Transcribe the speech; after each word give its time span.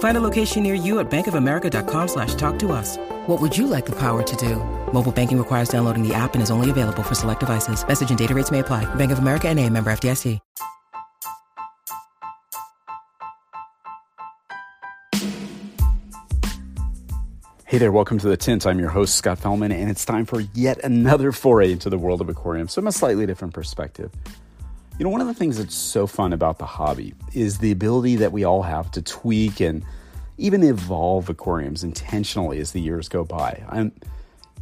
Find 0.00 0.16
a 0.16 0.20
location 0.20 0.62
near 0.62 0.74
you 0.74 0.98
at 0.98 1.10
bankofamerica.com 1.10 2.08
slash 2.08 2.34
talk 2.34 2.58
to 2.58 2.72
us. 2.72 2.98
What 3.26 3.40
would 3.40 3.56
you 3.56 3.66
like 3.66 3.86
the 3.86 3.96
power 3.96 4.22
to 4.22 4.36
do? 4.36 4.56
Mobile 4.92 5.12
banking 5.12 5.38
requires 5.38 5.70
downloading 5.70 6.06
the 6.06 6.12
app 6.12 6.34
and 6.34 6.42
is 6.42 6.50
only 6.50 6.68
available 6.68 7.02
for 7.02 7.14
select 7.14 7.40
devices. 7.40 7.86
Message 7.86 8.10
and 8.10 8.18
data 8.18 8.34
rates 8.34 8.50
may 8.50 8.58
apply. 8.58 8.92
Bank 8.96 9.12
of 9.12 9.20
America 9.20 9.48
and 9.48 9.58
a 9.58 9.68
member 9.70 9.90
FDIC. 9.90 10.40
Hey 17.66 17.78
there, 17.78 17.92
welcome 17.92 18.18
to 18.18 18.28
The 18.28 18.36
Tint. 18.36 18.66
I'm 18.66 18.80
your 18.80 18.88
host, 18.88 19.14
Scott 19.14 19.38
Fellman, 19.38 19.72
and 19.72 19.88
it's 19.88 20.04
time 20.04 20.24
for 20.24 20.40
yet 20.54 20.82
another 20.82 21.30
foray 21.30 21.70
into 21.70 21.88
the 21.88 21.98
world 21.98 22.20
of 22.20 22.28
aquariums 22.28 22.74
from 22.74 22.88
a 22.88 22.92
slightly 22.92 23.26
different 23.26 23.54
perspective. 23.54 24.10
You 25.00 25.04
know, 25.04 25.10
one 25.10 25.22
of 25.22 25.28
the 25.28 25.34
things 25.34 25.56
that's 25.56 25.74
so 25.74 26.06
fun 26.06 26.34
about 26.34 26.58
the 26.58 26.66
hobby 26.66 27.14
is 27.32 27.56
the 27.56 27.72
ability 27.72 28.16
that 28.16 28.32
we 28.32 28.44
all 28.44 28.60
have 28.60 28.90
to 28.90 29.00
tweak 29.00 29.58
and 29.60 29.82
even 30.36 30.62
evolve 30.62 31.30
aquariums 31.30 31.82
intentionally 31.82 32.60
as 32.60 32.72
the 32.72 32.82
years 32.82 33.08
go 33.08 33.24
by. 33.24 33.64
I'm, 33.70 33.92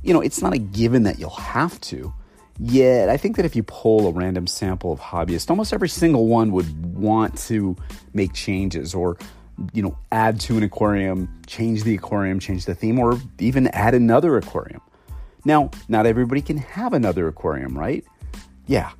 you 0.04 0.14
know, 0.14 0.20
it's 0.20 0.40
not 0.40 0.52
a 0.52 0.58
given 0.58 1.02
that 1.02 1.18
you'll 1.18 1.30
have 1.30 1.80
to. 1.80 2.14
Yet, 2.60 3.08
I 3.08 3.16
think 3.16 3.34
that 3.34 3.46
if 3.46 3.56
you 3.56 3.64
poll 3.64 4.06
a 4.06 4.12
random 4.12 4.46
sample 4.46 4.92
of 4.92 5.00
hobbyists, 5.00 5.50
almost 5.50 5.72
every 5.72 5.88
single 5.88 6.28
one 6.28 6.52
would 6.52 6.94
want 6.94 7.36
to 7.48 7.74
make 8.14 8.32
changes 8.32 8.94
or 8.94 9.18
you 9.72 9.82
know, 9.82 9.98
add 10.12 10.38
to 10.42 10.56
an 10.56 10.62
aquarium, 10.62 11.28
change 11.48 11.82
the 11.82 11.96
aquarium, 11.96 12.38
change 12.38 12.64
the 12.64 12.76
theme, 12.76 13.00
or 13.00 13.20
even 13.40 13.66
add 13.68 13.92
another 13.92 14.36
aquarium. 14.36 14.82
Now, 15.44 15.72
not 15.88 16.06
everybody 16.06 16.42
can 16.42 16.58
have 16.58 16.92
another 16.92 17.26
aquarium, 17.26 17.76
right? 17.76 18.04
Yeah. 18.68 18.92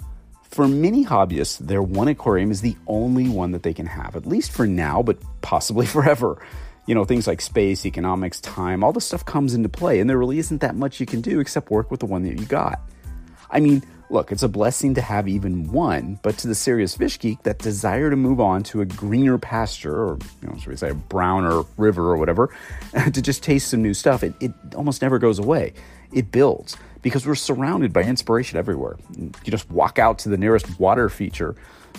For 0.48 0.66
many 0.66 1.04
hobbyists, 1.04 1.58
their 1.58 1.82
one 1.82 2.08
aquarium 2.08 2.50
is 2.50 2.60
the 2.60 2.76
only 2.86 3.28
one 3.28 3.52
that 3.52 3.62
they 3.62 3.74
can 3.74 3.86
have, 3.86 4.16
at 4.16 4.26
least 4.26 4.50
for 4.50 4.66
now, 4.66 5.02
but 5.02 5.18
possibly 5.42 5.86
forever. 5.96 6.42
You 6.86 6.94
know, 6.94 7.04
things 7.04 7.26
like 7.26 7.42
space, 7.42 7.84
economics, 7.84 8.40
time, 8.40 8.82
all 8.82 8.92
this 8.92 9.04
stuff 9.04 9.24
comes 9.24 9.52
into 9.54 9.68
play, 9.68 10.00
and 10.00 10.08
there 10.08 10.16
really 10.16 10.38
isn't 10.38 10.62
that 10.62 10.74
much 10.74 11.00
you 11.00 11.06
can 11.06 11.20
do 11.20 11.38
except 11.38 11.70
work 11.70 11.90
with 11.90 12.00
the 12.00 12.06
one 12.06 12.22
that 12.22 12.38
you 12.38 12.46
got. 12.46 12.80
I 13.50 13.60
mean, 13.60 13.82
Look, 14.10 14.32
it's 14.32 14.42
a 14.42 14.48
blessing 14.48 14.94
to 14.94 15.02
have 15.02 15.28
even 15.28 15.70
one, 15.70 16.18
but 16.22 16.38
to 16.38 16.48
the 16.48 16.54
serious 16.54 16.96
fish 16.96 17.18
geek, 17.18 17.42
that 17.42 17.58
desire 17.58 18.08
to 18.08 18.16
move 18.16 18.40
on 18.40 18.62
to 18.64 18.80
a 18.80 18.86
greener 18.86 19.36
pasture, 19.36 19.94
or 19.94 20.18
you 20.40 20.48
know, 20.48 20.56
should 20.56 20.68
we 20.68 20.76
say 20.76 20.90
a 20.90 20.94
browner 20.94 21.62
river 21.76 22.10
or 22.10 22.16
whatever, 22.16 22.54
to 23.12 23.20
just 23.20 23.42
taste 23.42 23.68
some 23.68 23.82
new 23.82 23.92
stuff, 23.92 24.22
it, 24.22 24.32
it 24.40 24.52
almost 24.74 25.02
never 25.02 25.18
goes 25.18 25.38
away. 25.38 25.74
It 26.10 26.32
builds 26.32 26.78
because 27.02 27.26
we're 27.26 27.34
surrounded 27.34 27.92
by 27.92 28.02
inspiration 28.02 28.58
everywhere. 28.58 28.96
You 29.16 29.30
just 29.50 29.70
walk 29.70 29.98
out 29.98 30.18
to 30.20 30.28
the 30.28 30.36
nearest 30.36 30.78
water 30.78 31.08
feature, 31.08 31.54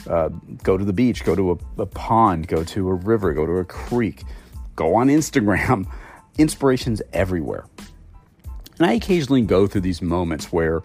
uh, 0.10 0.30
go 0.64 0.78
to 0.78 0.86
the 0.86 0.94
beach, 0.94 1.24
go 1.24 1.36
to 1.36 1.52
a, 1.52 1.82
a 1.82 1.86
pond, 1.86 2.48
go 2.48 2.64
to 2.64 2.90
a 2.90 2.94
river, 2.94 3.34
go 3.34 3.46
to 3.46 3.54
a 3.54 3.66
creek, 3.66 4.24
go 4.76 4.96
on 4.96 5.08
Instagram. 5.08 5.90
Inspiration's 6.38 7.02
everywhere. 7.12 7.66
And 8.78 8.88
I 8.88 8.94
occasionally 8.94 9.42
go 9.42 9.68
through 9.68 9.82
these 9.82 10.02
moments 10.02 10.54
where 10.54 10.84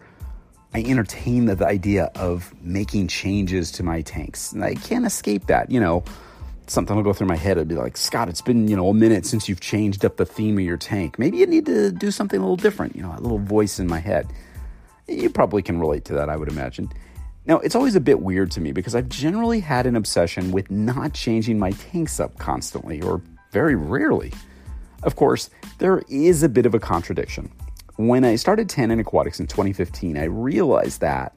I 0.75 0.83
entertain 0.83 1.45
the, 1.45 1.55
the 1.55 1.67
idea 1.67 2.11
of 2.17 2.53
making 2.61 3.07
changes 3.07 3.71
to 3.73 3.85
my 3.85 4.03
tanks. 4.03 4.53
And 4.53 4.65
I 4.65 4.75
can't 4.75 5.07
escape 5.07 5.47
that. 5.47 5.71
You 5.71 5.79
know, 5.79 6.03
something 6.67 6.97
will 6.97 7.03
go 7.03 7.13
through 7.13 7.27
my 7.27 7.37
head. 7.37 7.57
It'd 7.57 7.69
be 7.69 7.75
like, 7.75 7.97
Scott, 7.97 8.29
it's 8.29 8.41
been, 8.41 8.69
you 8.69 8.77
know, 8.77 8.89
a 8.89 8.95
minute 8.95 9.27
since 9.27 9.49
you've 9.49 9.61
changed 9.61 10.05
up 10.05 10.17
the 10.17 10.27
theme 10.27 10.59
of 10.59 10.65
your 10.65 10.77
tank. 10.77 11.19
Maybe 11.19 11.39
you 11.39 11.47
need 11.47 11.67
to 11.67 11.91
do 11.91 12.11
something 12.11 12.39
a 12.39 12.43
little 12.43 12.57
different. 12.57 12.97
You 12.97 13.03
know, 13.03 13.15
a 13.17 13.21
little 13.21 13.39
voice 13.39 13.79
in 13.79 13.87
my 13.87 13.99
head. 13.99 14.27
You 15.07 15.29
probably 15.31 15.63
can 15.63 15.79
relate 15.79 16.05
to 16.07 16.15
that, 16.15 16.29
I 16.29 16.37
would 16.37 16.49
imagine. 16.49 16.91
Now, 17.47 17.59
it's 17.59 17.75
always 17.75 17.95
a 17.95 18.01
bit 18.01 18.21
weird 18.21 18.51
to 18.53 18.61
me 18.61 18.73
because 18.73 18.95
I've 18.95 19.09
generally 19.09 19.61
had 19.61 19.87
an 19.87 19.97
obsession 19.97 20.51
with 20.51 20.71
not 20.71 21.13
changing 21.13 21.59
my 21.59 21.73
tanks 21.73 22.19
up 22.19 22.39
constantly 22.39 23.03
or 23.03 23.21
very 23.53 23.75
rarely. 23.75 24.33
Of 25.03 25.17
course, 25.17 25.51
there 25.79 26.03
is 26.09 26.43
a 26.43 26.49
bit 26.49 26.65
of 26.65 26.75
a 26.75 26.81
contradiction. 26.81 27.53
When 27.97 28.25
I 28.25 28.37
started 28.37 28.71
Tannin 28.71 28.99
Aquatics 28.99 29.39
in 29.39 29.47
2015, 29.47 30.17
I 30.17 30.25
realized 30.25 31.03
that 31.03 31.37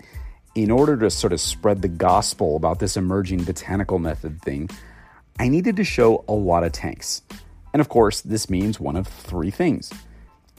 in 0.56 0.72
order 0.72 0.98
to 0.98 1.10
sort 1.12 1.34
of 1.34 1.42
spread 1.42 1.82
the 1.82 1.88
gospel 1.88 2.56
about 2.56 2.80
this 2.80 2.98
emerging 2.98 3.44
botanical 3.44 4.00
method 4.00 4.42
thing, 4.42 4.70
I 5.40 5.50
needed 5.50 5.75
to 5.75 5.84
show 5.84 6.24
a 6.28 6.34
lot 6.34 6.64
of 6.64 6.72
tanks. 6.72 7.22
And 7.74 7.81
of 7.81 7.90
course, 7.90 8.22
this 8.22 8.50
means 8.50 8.80
one 8.80 8.96
of 8.96 9.08
three 9.08 9.52
things. 9.52 9.92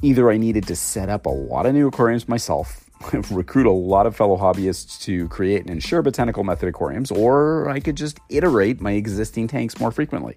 Either 0.03 0.31
I 0.31 0.37
needed 0.37 0.67
to 0.69 0.77
set 0.77 1.09
up 1.09 1.27
a 1.27 1.31
lot 1.31 1.67
of 1.67 1.75
new 1.75 1.89
aquariums 1.89 2.29
myself, 2.29 2.89
recruit 3.31 3.67
a 3.67 3.73
lot 3.73 4.07
of 4.07 4.15
fellow 4.15 4.37
hobbyists 4.37 5.01
to 5.03 5.27
create 5.29 5.63
and 5.63 5.71
insure 5.71 6.03
botanical 6.03 6.45
method 6.45 6.69
aquariums, 6.69 7.11
or 7.11 7.69
I 7.69 7.81
could 7.81 7.97
just 7.97 8.21
iterate 8.29 8.81
my 8.81 8.93
existing 8.93 9.49
tanks 9.49 9.81
more 9.81 9.91
frequently. 9.91 10.37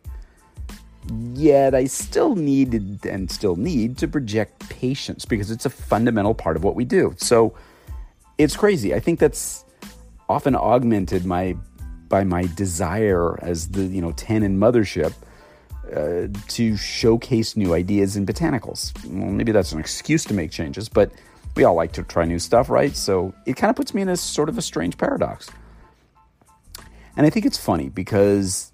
Yet 1.33 1.75
I 1.75 1.85
still 1.85 2.35
needed 2.35 3.05
and 3.05 3.29
still 3.29 3.55
need 3.55 3.97
to 3.99 4.07
project 4.07 4.67
patience 4.69 5.25
because 5.25 5.51
it's 5.51 5.65
a 5.65 5.69
fundamental 5.69 6.33
part 6.33 6.55
of 6.55 6.63
what 6.63 6.75
we 6.75 6.85
do. 6.85 7.13
So 7.17 7.55
it's 8.37 8.55
crazy. 8.55 8.93
I 8.93 8.99
think 8.99 9.19
that's 9.19 9.65
often 10.29 10.55
augmented 10.55 11.25
my 11.25 11.55
by 12.11 12.23
my 12.23 12.43
desire 12.55 13.41
as 13.41 13.69
the 13.69 13.83
you 13.83 14.01
know 14.01 14.11
Tannin 14.11 14.59
mothership 14.59 15.13
uh, 15.95 16.27
to 16.49 16.77
showcase 16.77 17.57
new 17.57 17.73
ideas 17.73 18.15
in 18.15 18.25
botanicals. 18.25 18.93
Well, 19.05 19.31
maybe 19.31 19.51
that's 19.51 19.71
an 19.71 19.79
excuse 19.79 20.23
to 20.25 20.33
make 20.33 20.51
changes, 20.51 20.87
but 20.89 21.11
we 21.55 21.63
all 21.63 21.73
like 21.73 21.93
to 21.93 22.03
try 22.03 22.25
new 22.25 22.37
stuff, 22.37 22.69
right? 22.69 22.95
So 22.95 23.33
it 23.47 23.55
kind 23.55 23.69
of 23.69 23.75
puts 23.75 23.93
me 23.93 24.01
in 24.03 24.09
a 24.09 24.17
sort 24.17 24.49
of 24.49 24.57
a 24.57 24.61
strange 24.61 24.97
paradox. 24.97 25.49
And 27.17 27.25
I 27.25 27.29
think 27.29 27.45
it's 27.45 27.57
funny 27.57 27.89
because 27.89 28.71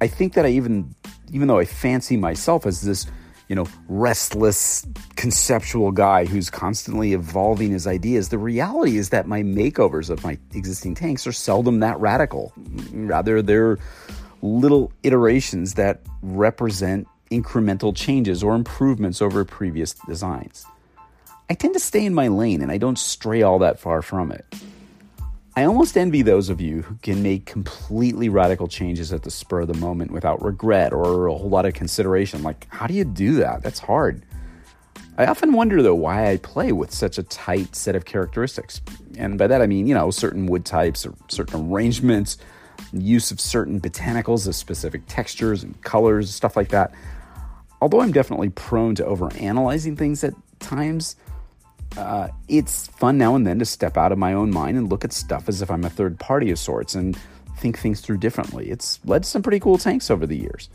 I 0.00 0.06
think 0.06 0.34
that 0.34 0.46
I 0.46 0.50
even 0.50 0.94
even 1.32 1.48
though 1.48 1.58
I 1.58 1.64
fancy 1.64 2.16
myself 2.16 2.64
as 2.64 2.82
this, 2.82 3.06
you 3.48 3.54
know, 3.54 3.66
restless 3.88 4.86
conceptual 5.14 5.92
guy 5.92 6.24
who's 6.24 6.50
constantly 6.50 7.12
evolving 7.12 7.70
his 7.70 7.86
ideas, 7.86 8.28
the 8.28 8.38
reality 8.38 8.96
is 8.96 9.10
that 9.10 9.26
my 9.26 9.42
makeovers 9.42 10.10
of 10.10 10.24
my 10.24 10.36
existing 10.52 10.94
tanks 10.94 11.26
are 11.26 11.32
seldom 11.32 11.80
that 11.80 11.98
radical. 12.00 12.52
Rather, 12.92 13.42
they're 13.42 13.78
little 14.42 14.92
iterations 15.02 15.74
that 15.74 16.00
represent 16.22 17.06
incremental 17.30 17.94
changes 17.94 18.42
or 18.42 18.54
improvements 18.54 19.22
over 19.22 19.44
previous 19.44 19.94
designs. 20.06 20.64
I 21.48 21.54
tend 21.54 21.74
to 21.74 21.80
stay 21.80 22.04
in 22.04 22.14
my 22.14 22.28
lane 22.28 22.62
and 22.62 22.72
I 22.72 22.78
don't 22.78 22.98
stray 22.98 23.42
all 23.42 23.60
that 23.60 23.78
far 23.78 24.02
from 24.02 24.32
it. 24.32 24.44
I 25.58 25.64
almost 25.64 25.96
envy 25.96 26.20
those 26.20 26.50
of 26.50 26.60
you 26.60 26.82
who 26.82 26.96
can 26.96 27.22
make 27.22 27.46
completely 27.46 28.28
radical 28.28 28.68
changes 28.68 29.10
at 29.10 29.22
the 29.22 29.30
spur 29.30 29.62
of 29.62 29.68
the 29.68 29.74
moment 29.74 30.10
without 30.10 30.44
regret 30.44 30.92
or 30.92 31.28
a 31.28 31.34
whole 31.34 31.48
lot 31.48 31.64
of 31.64 31.72
consideration. 31.72 32.42
Like, 32.42 32.66
how 32.68 32.86
do 32.86 32.92
you 32.92 33.04
do 33.04 33.36
that? 33.36 33.62
That's 33.62 33.78
hard. 33.78 34.22
I 35.16 35.24
often 35.24 35.54
wonder, 35.54 35.82
though, 35.82 35.94
why 35.94 36.30
I 36.30 36.36
play 36.36 36.72
with 36.72 36.92
such 36.92 37.16
a 37.16 37.22
tight 37.22 37.74
set 37.74 37.96
of 37.96 38.04
characteristics. 38.04 38.82
And 39.16 39.38
by 39.38 39.46
that 39.46 39.62
I 39.62 39.66
mean, 39.66 39.86
you 39.86 39.94
know, 39.94 40.10
certain 40.10 40.44
wood 40.44 40.66
types 40.66 41.06
or 41.06 41.14
certain 41.28 41.72
arrangements, 41.72 42.36
use 42.92 43.30
of 43.30 43.40
certain 43.40 43.80
botanicals 43.80 44.46
of 44.46 44.54
specific 44.54 45.04
textures 45.08 45.62
and 45.62 45.80
colors, 45.80 46.34
stuff 46.34 46.54
like 46.54 46.68
that. 46.68 46.92
Although 47.80 48.02
I'm 48.02 48.12
definitely 48.12 48.50
prone 48.50 48.94
to 48.96 49.04
overanalyzing 49.04 49.96
things 49.96 50.22
at 50.22 50.34
times, 50.60 51.16
uh, 51.96 52.28
it's 52.48 52.86
fun 52.88 53.18
now 53.18 53.34
and 53.34 53.46
then 53.46 53.58
to 53.58 53.64
step 53.64 53.96
out 53.96 54.12
of 54.12 54.18
my 54.18 54.32
own 54.32 54.50
mind 54.50 54.76
and 54.76 54.90
look 54.90 55.04
at 55.04 55.12
stuff 55.12 55.48
as 55.48 55.62
if 55.62 55.70
I'm 55.70 55.84
a 55.84 55.90
third 55.90 56.18
party 56.18 56.50
of 56.50 56.58
sorts 56.58 56.94
and 56.94 57.18
think 57.58 57.78
things 57.78 58.00
through 58.00 58.18
differently. 58.18 58.70
It's 58.70 59.00
led 59.04 59.22
to 59.22 59.28
some 59.28 59.42
pretty 59.42 59.60
cool 59.60 59.78
tanks 59.78 60.10
over 60.10 60.26
the 60.26 60.36
years. 60.36 60.68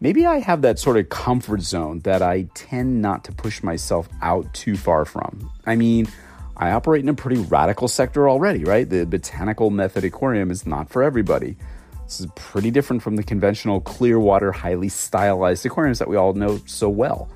Maybe 0.00 0.26
I 0.26 0.40
have 0.40 0.62
that 0.62 0.78
sort 0.78 0.98
of 0.98 1.08
comfort 1.08 1.62
zone 1.62 2.00
that 2.00 2.20
I 2.20 2.42
tend 2.54 3.00
not 3.00 3.24
to 3.24 3.32
push 3.32 3.62
myself 3.62 4.08
out 4.20 4.52
too 4.52 4.76
far 4.76 5.04
from. 5.04 5.50
I 5.64 5.76
mean, 5.76 6.08
I 6.56 6.72
operate 6.72 7.02
in 7.02 7.08
a 7.08 7.14
pretty 7.14 7.40
radical 7.40 7.88
sector 7.88 8.28
already, 8.28 8.64
right? 8.64 8.88
The 8.88 9.06
botanical 9.06 9.70
method 9.70 10.04
aquarium 10.04 10.50
is 10.50 10.66
not 10.66 10.90
for 10.90 11.02
everybody. 11.02 11.56
This 12.04 12.20
is 12.20 12.26
pretty 12.36 12.70
different 12.70 13.02
from 13.02 13.16
the 13.16 13.22
conventional 13.22 13.80
clear 13.80 14.20
water, 14.20 14.52
highly 14.52 14.90
stylized 14.90 15.64
aquariums 15.64 16.00
that 16.00 16.08
we 16.08 16.16
all 16.16 16.34
know 16.34 16.60
so 16.66 16.88
well. 16.88 17.30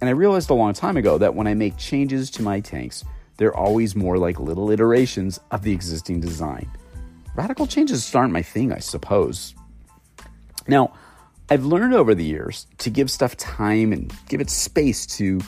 And 0.00 0.08
I 0.08 0.12
realized 0.12 0.50
a 0.50 0.54
long 0.54 0.72
time 0.72 0.96
ago 0.96 1.18
that 1.18 1.34
when 1.34 1.46
I 1.46 1.54
make 1.54 1.76
changes 1.76 2.30
to 2.32 2.42
my 2.42 2.60
tanks, 2.60 3.04
they're 3.36 3.56
always 3.56 3.94
more 3.94 4.18
like 4.18 4.40
little 4.40 4.70
iterations 4.70 5.40
of 5.50 5.62
the 5.62 5.72
existing 5.72 6.20
design. 6.20 6.70
Radical 7.34 7.66
changes 7.66 8.14
aren't 8.14 8.32
my 8.32 8.42
thing, 8.42 8.72
I 8.72 8.78
suppose. 8.78 9.54
Now, 10.66 10.92
I've 11.48 11.64
learned 11.64 11.94
over 11.94 12.14
the 12.14 12.24
years 12.24 12.66
to 12.78 12.90
give 12.90 13.10
stuff 13.10 13.36
time 13.36 13.92
and 13.92 14.12
give 14.28 14.40
it 14.40 14.50
space 14.50 15.04
to 15.18 15.40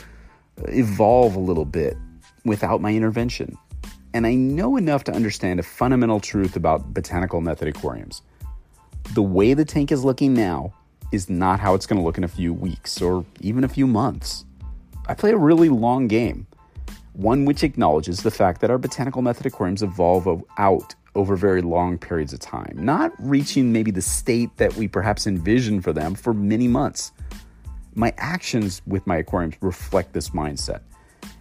evolve 0.69 1.37
a 1.37 1.41
little 1.41 1.65
bit 1.65 1.97
without 2.45 2.81
my 2.81 2.93
intervention. 2.95 3.57
And 4.15 4.27
I 4.27 4.35
know 4.35 4.77
enough 4.77 5.05
to 5.05 5.13
understand 5.13 5.61
a 5.61 5.63
fundamental 5.63 6.21
truth 6.21 6.57
about 6.57 6.93
botanical 6.93 7.41
method 7.41 7.69
aquariums. 7.69 8.23
The 9.15 9.23
way 9.23 9.55
the 9.55 9.65
tank 9.65 9.93
is 9.93 10.05
looking 10.05 10.35
now 10.35 10.75
is 11.13 11.31
not 11.31 11.61
how 11.61 11.75
it's 11.75 11.87
going 11.87 12.01
to 12.01 12.05
look 12.05 12.19
in 12.19 12.25
a 12.25 12.29
few 12.29 12.53
weeks 12.53 13.01
or 13.01 13.25
even 13.41 13.63
a 13.63 13.69
few 13.69 13.87
months. 13.87 14.45
I 15.07 15.15
play 15.15 15.31
a 15.33 15.37
really 15.37 15.69
long 15.69 16.09
game, 16.09 16.47
one 17.13 17.45
which 17.45 17.63
acknowledges 17.63 18.23
the 18.23 18.31
fact 18.31 18.61
that 18.63 18.71
our 18.71 18.79
botanical 18.79 19.23
method 19.23 19.47
aquariums 19.47 19.83
evolve 19.83 20.43
out 20.59 20.95
over 21.15 21.37
very 21.37 21.61
long 21.61 21.99
periods 21.99 22.33
of 22.33 22.41
time, 22.41 22.75
not 22.75 23.13
reaching 23.19 23.73
maybe 23.73 23.91
the 23.91 24.03
state 24.03 24.57
that 24.57 24.75
we 24.77 24.89
perhaps 24.89 25.27
envision 25.27 25.81
for 25.83 25.93
them 25.93 26.15
for 26.15 26.33
many 26.33 26.67
months. 26.67 27.13
My 27.95 28.15
actions 28.17 28.81
with 28.87 29.07
my 29.07 29.17
aquariums 29.19 29.57
reflect 29.61 30.15
this 30.15 30.31
mindset. 30.31 30.81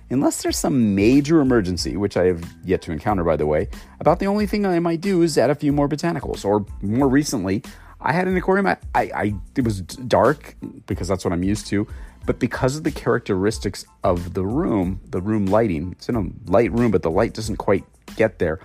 Unless 0.10 0.44
there's 0.44 0.58
some 0.58 0.94
major 0.94 1.40
emergency, 1.40 1.96
which 1.96 2.18
I 2.18 2.26
have 2.26 2.44
yet 2.66 2.82
to 2.82 2.92
encounter, 2.92 3.24
by 3.24 3.38
the 3.38 3.46
way, 3.46 3.70
about 4.02 4.20
the 4.20 4.28
only 4.28 4.46
thing 4.46 4.66
I 4.66 4.78
might 4.80 5.00
do 5.00 5.22
is 5.22 5.38
add 5.38 5.50
a 5.50 5.56
few 5.56 5.72
more 5.72 5.88
botanicals. 5.88 6.44
Or 6.44 6.66
more 6.82 7.08
recently, 7.08 7.64
I 8.02 8.14
had 8.14 8.28
an 8.28 8.36
aquarium. 8.36 8.68
I, 8.68 8.78
I, 8.96 9.36
it 9.56 9.64
was 9.64 9.82
dark 9.82 10.56
because 10.88 11.08
that's 11.08 11.24
what 11.24 11.34
I'm 11.34 11.44
used 11.44 11.68
to, 11.68 11.88
but 12.26 12.40
because 12.40 12.76
of 12.76 12.84
the 12.84 12.92
characteristics 12.92 13.86
of 14.04 14.34
the 14.34 14.46
room, 14.46 15.02
the 15.10 15.22
room 15.22 15.46
lighting, 15.46 15.92
it's 15.92 16.10
in 16.10 16.16
a 16.16 16.52
light 16.52 16.72
room, 16.72 16.92
but 16.92 17.04
the 17.04 17.12
light 17.12 17.34
doesn't 17.34 17.58
quite 17.58 17.84
get 18.16 18.40
there. 18.40 18.60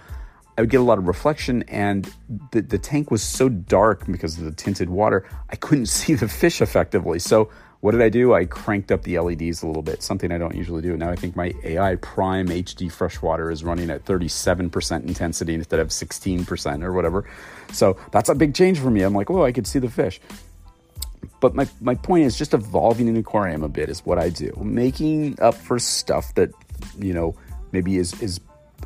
I 0.59 0.63
would 0.63 0.71
get 0.71 0.81
a 0.81 0.85
lot 0.85 0.97
of 0.97 1.07
reflection, 1.07 1.65
and 1.65 2.11
the, 2.51 2.63
the 2.63 2.79
tank 2.79 3.11
was 3.11 3.23
so 3.23 3.51
dark 3.51 4.07
because 4.07 4.39
of 4.39 4.45
the 4.45 4.53
tinted 4.53 4.89
water, 4.89 5.29
I 5.51 5.57
couldn't 5.57 5.87
see 6.01 6.15
the 6.15 6.29
fish 6.29 6.63
effectively. 6.63 7.19
So, 7.19 7.51
what 7.87 7.93
did 7.93 8.03
I 8.03 8.09
do? 8.09 8.35
I 8.35 8.47
cranked 8.47 8.91
up 8.91 9.05
the 9.05 9.17
LEDs 9.17 9.63
a 9.63 9.67
little 9.69 9.81
bit, 9.81 10.03
something 10.03 10.33
I 10.33 10.39
don't 10.39 10.57
usually 10.57 10.83
do. 10.83 10.97
Now 10.97 11.09
I 11.09 11.15
think 11.15 11.37
my 11.37 11.55
AI 11.63 11.95
Prime 11.95 12.49
HD 12.49 12.91
freshwater 12.91 13.49
is 13.49 13.63
running 13.63 13.91
at 13.91 14.05
37% 14.05 15.07
intensity 15.07 15.55
instead 15.55 15.79
of 15.79 15.91
16% 15.91 16.83
or 16.83 16.93
whatever. 16.93 17.31
So, 17.71 17.97
that's 18.11 18.29
a 18.29 18.35
big 18.35 18.57
change 18.57 18.81
for 18.81 18.91
me. 18.91 19.03
I'm 19.03 19.15
like, 19.15 19.31
oh, 19.31 19.45
I 19.45 19.53
could 19.53 19.69
see 19.69 19.79
the 19.79 19.89
fish. 19.89 20.21
But 21.39 21.55
my, 21.55 21.69
my 21.81 21.95
point 21.95 22.25
is 22.25 22.37
just 22.37 22.55
evolving 22.55 23.09
an 23.09 23.17
aquarium 23.17 23.63
a 23.63 23.69
bit 23.69 23.89
is 23.89 24.05
what 24.05 24.19
I 24.19 24.31
do, 24.31 24.53
making 24.61 25.41
up 25.41 25.55
for 25.55 25.79
stuff 25.79 26.35
that, 26.35 26.51
you 26.99 27.15
know, 27.15 27.37
maybe 27.71 27.99
is, 27.99 28.21
is 28.21 28.41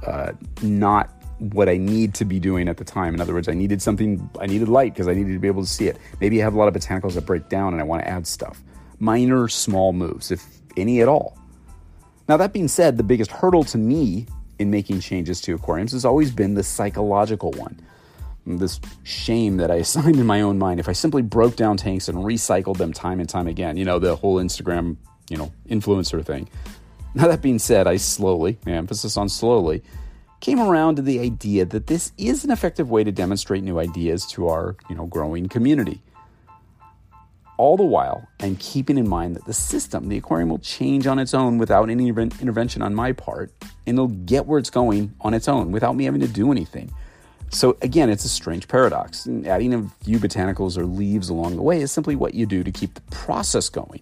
uh, 0.07 0.33
not 0.61 1.09
what 1.39 1.71
I 1.71 1.79
need 1.79 2.13
to 2.17 2.27
be 2.27 2.39
doing 2.39 2.69
at 2.69 2.77
the 2.77 2.85
time. 2.85 3.15
In 3.15 3.23
other 3.23 3.33
words, 3.33 3.49
I 3.49 3.55
needed 3.55 3.81
something, 3.81 4.29
I 4.39 4.45
needed 4.45 4.69
light 4.69 4.93
because 4.93 5.09
I 5.09 5.15
needed 5.15 5.33
to 5.33 5.39
be 5.39 5.49
able 5.49 5.63
to 5.63 5.71
see 5.71 5.89
it. 5.89 5.97
Maybe 6.21 6.43
I 6.43 6.45
have 6.45 6.53
a 6.53 6.59
lot 6.59 6.69
of 6.69 6.75
botanicals 6.75 7.15
that 7.15 7.25
break 7.25 7.49
down 7.49 7.73
and 7.73 7.81
I 7.81 7.85
want 7.85 8.03
to 8.03 8.07
add 8.07 8.27
stuff. 8.27 8.61
Minor, 9.01 9.49
small 9.49 9.93
moves, 9.93 10.31
if 10.31 10.47
any 10.77 11.01
at 11.01 11.09
all. 11.09 11.37
Now, 12.29 12.37
that 12.37 12.53
being 12.53 12.69
said, 12.69 12.97
the 12.97 13.03
biggest 13.03 13.33
hurdle 13.33 13.65
to 13.65 13.79
me 13.79 14.27
in 14.61 14.71
making 14.71 15.01
changes 15.01 15.41
to 15.41 15.55
aquariums 15.55 15.93
has 15.93 16.05
always 16.05 16.31
been 16.31 16.55
the 16.55 16.63
psychological 16.63 17.51
one. 17.53 17.81
This 18.47 18.79
shame 19.03 19.57
that 19.57 19.71
I 19.71 19.75
assigned 19.87 20.17
in 20.17 20.27
my 20.27 20.43
own 20.43 20.59
mind. 20.59 20.79
If 20.79 20.89
I 20.89 20.93
simply 20.93 21.23
broke 21.23 21.57
down 21.57 21.77
tanks 21.77 22.09
and 22.09 22.19
recycled 22.19 22.77
them 22.77 22.93
time 22.93 23.21
and 23.21 23.29
time 23.29 23.49
again, 23.49 23.77
you 23.77 23.85
know, 23.85 23.99
the 23.99 24.15
whole 24.17 24.37
Instagram, 24.37 24.97
you 25.29 25.37
know, 25.37 25.51
influencer 25.69 26.25
thing. 26.25 26.49
Now, 27.15 27.27
that 27.27 27.43
being 27.43 27.59
said, 27.59 27.89
I 27.89 27.97
slowly, 27.97 28.59
emphasis 28.67 29.17
on 29.17 29.29
slowly, 29.29 29.83
came 30.41 30.61
around 30.61 30.97
to 30.97 31.03
the 31.03 31.21
idea 31.21 31.65
that 31.65 31.87
this 31.87 32.13
is 32.17 32.45
an 32.45 32.51
effective 32.51 32.91
way 32.91 33.03
to 33.03 33.13
demonstrate 33.13 33.63
new 33.63 33.79
ideas 33.79 34.27
to 34.27 34.49
our, 34.49 34.77
you 34.89 34.95
know, 34.95 35.07
growing 35.07 35.49
community. 35.49 36.03
All 37.61 37.77
the 37.77 37.85
while, 37.85 38.27
and 38.39 38.59
keeping 38.59 38.97
in 38.97 39.07
mind 39.07 39.37
that 39.37 39.45
the 39.45 39.53
system, 39.53 40.09
the 40.09 40.17
aquarium, 40.17 40.49
will 40.49 40.61
change 40.61 41.07
on 41.07 41.19
its 41.19 41.35
own 41.35 41.59
without 41.59 41.91
any 41.91 42.09
intervention 42.09 42.81
on 42.81 42.95
my 42.95 43.13
part, 43.13 43.53
and 43.87 43.99
it'll 43.99 44.09
get 44.09 44.47
where 44.47 44.59
it's 44.59 44.71
going 44.71 45.15
on 45.21 45.35
its 45.35 45.47
own 45.47 45.71
without 45.71 45.95
me 45.95 46.05
having 46.05 46.23
to 46.23 46.27
do 46.27 46.53
anything. 46.53 46.91
So 47.51 47.77
again, 47.83 48.09
it's 48.09 48.25
a 48.25 48.31
strange 48.31 48.67
paradox. 48.67 49.27
And 49.27 49.47
adding 49.47 49.75
a 49.75 49.87
few 50.03 50.19
botanicals 50.19 50.79
or 50.79 50.87
leaves 50.87 51.29
along 51.29 51.57
the 51.57 51.63
way 51.63 51.83
is 51.83 51.93
simply 51.93 52.17
what 52.17 52.33
you 52.33 52.47
do 52.47 52.65
to 52.65 52.73
keep 52.73 52.95
the 52.95 53.03
process 53.11 53.69
going. 53.69 54.01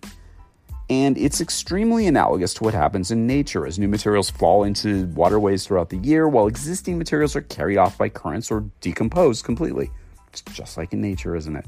And 0.89 1.19
it's 1.19 1.41
extremely 1.41 2.07
analogous 2.07 2.55
to 2.55 2.63
what 2.63 2.75
happens 2.75 3.11
in 3.11 3.27
nature 3.27 3.67
as 3.67 3.77
new 3.77 3.89
materials 3.89 4.31
fall 4.31 4.63
into 4.63 5.07
waterways 5.17 5.67
throughout 5.67 5.91
the 5.91 5.97
year 5.97 6.29
while 6.29 6.47
existing 6.47 6.97
materials 6.97 7.35
are 7.35 7.43
carried 7.43 7.79
off 7.79 7.99
by 7.99 8.09
currents 8.09 8.53
or 8.53 8.61
decomposed 8.81 9.45
completely. 9.45 9.91
It's 10.29 10.43
just 10.43 10.77
like 10.77 10.93
in 10.93 11.01
nature, 11.01 11.35
isn't 11.35 11.57
it? 11.57 11.67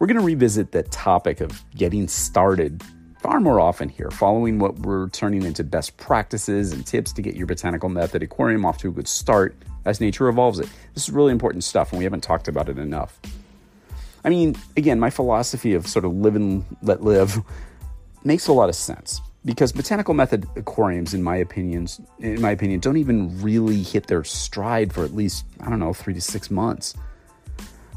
We're 0.00 0.06
going 0.06 0.18
to 0.18 0.24
revisit 0.24 0.72
the 0.72 0.82
topic 0.84 1.42
of 1.42 1.62
getting 1.76 2.08
started 2.08 2.82
far 3.20 3.38
more 3.38 3.60
often 3.60 3.90
here, 3.90 4.10
following 4.10 4.58
what 4.58 4.78
we're 4.78 5.10
turning 5.10 5.42
into 5.42 5.62
best 5.62 5.98
practices 5.98 6.72
and 6.72 6.86
tips 6.86 7.12
to 7.12 7.20
get 7.20 7.36
your 7.36 7.46
botanical 7.46 7.90
method 7.90 8.22
aquarium 8.22 8.64
off 8.64 8.78
to 8.78 8.88
a 8.88 8.92
good 8.92 9.06
start 9.06 9.54
as 9.84 10.00
nature 10.00 10.28
evolves 10.28 10.58
it. 10.58 10.70
This 10.94 11.02
is 11.02 11.10
really 11.10 11.32
important 11.32 11.64
stuff, 11.64 11.92
and 11.92 11.98
we 11.98 12.04
haven't 12.04 12.22
talked 12.22 12.48
about 12.48 12.70
it 12.70 12.78
enough. 12.78 13.20
I 14.24 14.30
mean, 14.30 14.56
again, 14.74 14.98
my 14.98 15.10
philosophy 15.10 15.74
of 15.74 15.86
sort 15.86 16.06
of 16.06 16.14
live 16.14 16.34
and 16.34 16.64
let 16.80 17.02
live 17.02 17.38
makes 18.24 18.48
a 18.48 18.54
lot 18.54 18.70
of 18.70 18.76
sense 18.76 19.20
because 19.44 19.70
botanical 19.70 20.14
method 20.14 20.46
aquariums 20.56 21.12
in 21.12 21.22
my 21.22 21.36
opinions 21.36 22.00
in 22.20 22.40
my 22.40 22.52
opinion 22.52 22.80
don't 22.80 22.96
even 22.98 23.40
really 23.42 23.82
hit 23.82 24.06
their 24.06 24.22
stride 24.22 24.92
for 24.92 25.02
at 25.02 25.14
least 25.14 25.46
i 25.60 25.70
don't 25.70 25.78
know 25.80 25.94
3 25.94 26.12
to 26.12 26.20
6 26.20 26.50
months 26.50 26.92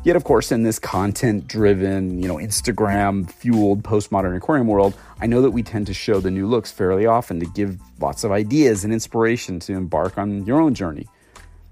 yet 0.03 0.15
of 0.15 0.23
course 0.23 0.51
in 0.51 0.63
this 0.63 0.79
content 0.79 1.47
driven 1.47 2.21
you 2.21 2.27
know 2.27 2.35
instagram 2.35 3.29
fueled 3.29 3.83
postmodern 3.83 4.35
aquarium 4.35 4.67
world 4.67 4.93
i 5.21 5.25
know 5.25 5.41
that 5.41 5.51
we 5.51 5.63
tend 5.63 5.87
to 5.87 5.93
show 5.93 6.19
the 6.19 6.31
new 6.31 6.47
looks 6.47 6.71
fairly 6.71 7.05
often 7.05 7.39
to 7.39 7.45
give 7.47 7.79
lots 7.99 8.23
of 8.23 8.31
ideas 8.31 8.83
and 8.83 8.93
inspiration 8.93 9.59
to 9.59 9.73
embark 9.73 10.17
on 10.17 10.45
your 10.45 10.59
own 10.59 10.73
journey. 10.73 11.07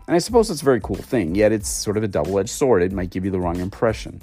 And 0.08 0.16
i 0.16 0.20
suppose 0.20 0.50
it's 0.50 0.62
a 0.62 0.66
very 0.66 0.82
cool 0.82 0.96
thing 0.96 1.36
yet 1.36 1.52
it's 1.52 1.70
sort 1.70 1.98
of 1.98 2.04
a 2.04 2.08
double-edged 2.08 2.50
sword. 2.50 2.82
It 2.82 2.92
might 2.92 3.10
give 3.10 3.26
you 3.26 3.32
the 3.32 3.40
wrong 3.40 3.58
impression. 3.58 4.22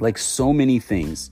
Like 0.00 0.16
so 0.16 0.52
many 0.52 0.78
things 0.78 1.30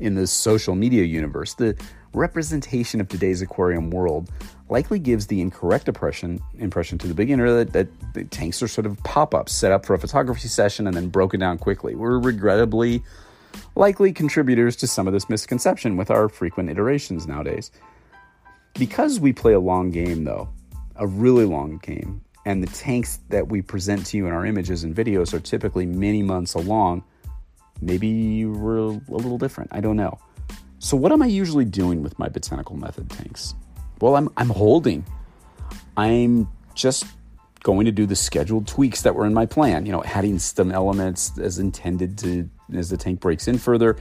in 0.00 0.14
the 0.14 0.26
social 0.26 0.74
media 0.74 1.04
universe, 1.04 1.54
the 1.54 1.76
representation 2.12 3.00
of 3.00 3.08
today's 3.08 3.42
aquarium 3.42 3.90
world 3.90 4.30
likely 4.74 4.98
gives 4.98 5.26
the 5.28 5.40
incorrect 5.40 5.86
impression 5.88 6.40
impression 6.58 6.98
to 6.98 7.06
the 7.06 7.14
beginner 7.14 7.52
that, 7.52 7.72
that 7.72 7.88
the 8.14 8.24
tanks 8.24 8.62
are 8.62 8.68
sort 8.68 8.86
of 8.86 9.02
pop-ups 9.04 9.52
set 9.52 9.70
up 9.72 9.86
for 9.86 9.94
a 9.94 9.98
photography 9.98 10.48
session 10.48 10.86
and 10.86 10.96
then 10.96 11.08
broken 11.08 11.38
down 11.40 11.58
quickly. 11.58 11.94
We're 11.94 12.18
regrettably 12.18 13.02
likely 13.76 14.12
contributors 14.12 14.74
to 14.76 14.86
some 14.86 15.06
of 15.06 15.12
this 15.12 15.28
misconception 15.28 15.96
with 15.96 16.10
our 16.10 16.28
frequent 16.28 16.70
iterations 16.70 17.26
nowadays. 17.26 17.70
Because 18.74 19.20
we 19.20 19.32
play 19.32 19.52
a 19.52 19.60
long 19.60 19.90
game 19.90 20.24
though, 20.24 20.48
a 20.96 21.06
really 21.06 21.44
long 21.44 21.78
game, 21.78 22.20
and 22.44 22.62
the 22.62 22.72
tanks 22.72 23.20
that 23.28 23.48
we 23.48 23.62
present 23.62 24.04
to 24.06 24.16
you 24.16 24.26
in 24.26 24.32
our 24.32 24.44
images 24.44 24.82
and 24.84 24.94
videos 24.94 25.32
are 25.32 25.40
typically 25.40 25.86
many 25.86 26.22
months 26.22 26.54
along, 26.54 27.04
Maybe 27.80 28.44
we're 28.46 28.78
a 28.78 29.00
little 29.08 29.38
different. 29.38 29.70
I 29.72 29.80
don't 29.80 29.96
know. 29.96 30.18
So, 30.78 30.96
what 30.96 31.12
am 31.12 31.22
I 31.22 31.26
usually 31.26 31.64
doing 31.64 32.02
with 32.02 32.18
my 32.18 32.28
botanical 32.28 32.76
method 32.76 33.10
tanks? 33.10 33.54
Well, 34.04 34.16
I'm, 34.16 34.28
I'm 34.36 34.50
holding. 34.50 35.02
I'm 35.96 36.46
just 36.74 37.06
going 37.62 37.86
to 37.86 37.90
do 37.90 38.04
the 38.04 38.14
scheduled 38.14 38.66
tweaks 38.66 39.00
that 39.00 39.14
were 39.14 39.24
in 39.24 39.32
my 39.32 39.46
plan. 39.46 39.86
You 39.86 39.92
know, 39.92 40.04
adding 40.04 40.38
some 40.38 40.70
elements 40.70 41.38
as 41.38 41.58
intended 41.58 42.18
to 42.18 42.50
as 42.74 42.90
the 42.90 42.98
tank 42.98 43.20
breaks 43.20 43.48
in 43.48 43.56
further. 43.56 43.96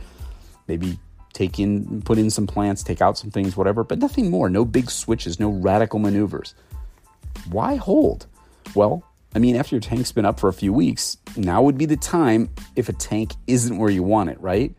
Maybe 0.67 0.99
take 1.31 1.57
in, 1.57 2.01
put 2.01 2.17
in 2.17 2.29
some 2.29 2.45
plants, 2.45 2.83
take 2.83 3.01
out 3.01 3.17
some 3.17 3.31
things, 3.31 3.55
whatever, 3.55 3.85
but 3.85 3.97
nothing 3.99 4.29
more. 4.29 4.49
No 4.49 4.65
big 4.65 4.91
switches, 4.91 5.39
no 5.39 5.51
radical 5.51 5.99
maneuvers. 5.99 6.53
Why 7.49 7.75
hold? 7.75 8.25
Well, 8.75 9.05
I 9.33 9.39
mean, 9.39 9.55
after 9.55 9.73
your 9.73 9.81
tank's 9.81 10.11
been 10.11 10.25
up 10.25 10.37
for 10.37 10.49
a 10.49 10.53
few 10.53 10.73
weeks, 10.73 11.15
now 11.37 11.61
would 11.61 11.77
be 11.77 11.85
the 11.85 11.95
time 11.95 12.49
if 12.75 12.89
a 12.89 12.93
tank 12.93 13.35
isn't 13.47 13.77
where 13.77 13.89
you 13.89 14.03
want 14.03 14.31
it, 14.31 14.41
right? 14.41 14.75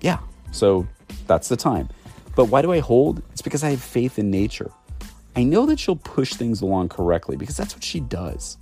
Yeah, 0.00 0.20
so 0.52 0.86
that's 1.26 1.50
the 1.50 1.56
time. 1.58 1.90
But 2.36 2.46
why 2.46 2.62
do 2.62 2.72
I 2.72 2.80
hold? 2.80 3.22
It's 3.32 3.42
because 3.42 3.62
I 3.62 3.70
have 3.70 3.82
faith 3.82 4.18
in 4.18 4.30
nature. 4.30 4.70
I 5.36 5.42
know 5.42 5.66
that 5.66 5.78
she'll 5.80 5.96
push 5.96 6.34
things 6.34 6.60
along 6.60 6.88
correctly 6.90 7.36
because 7.36 7.56
that's 7.56 7.74
what 7.74 7.82
she 7.84 8.00
does. 8.00 8.56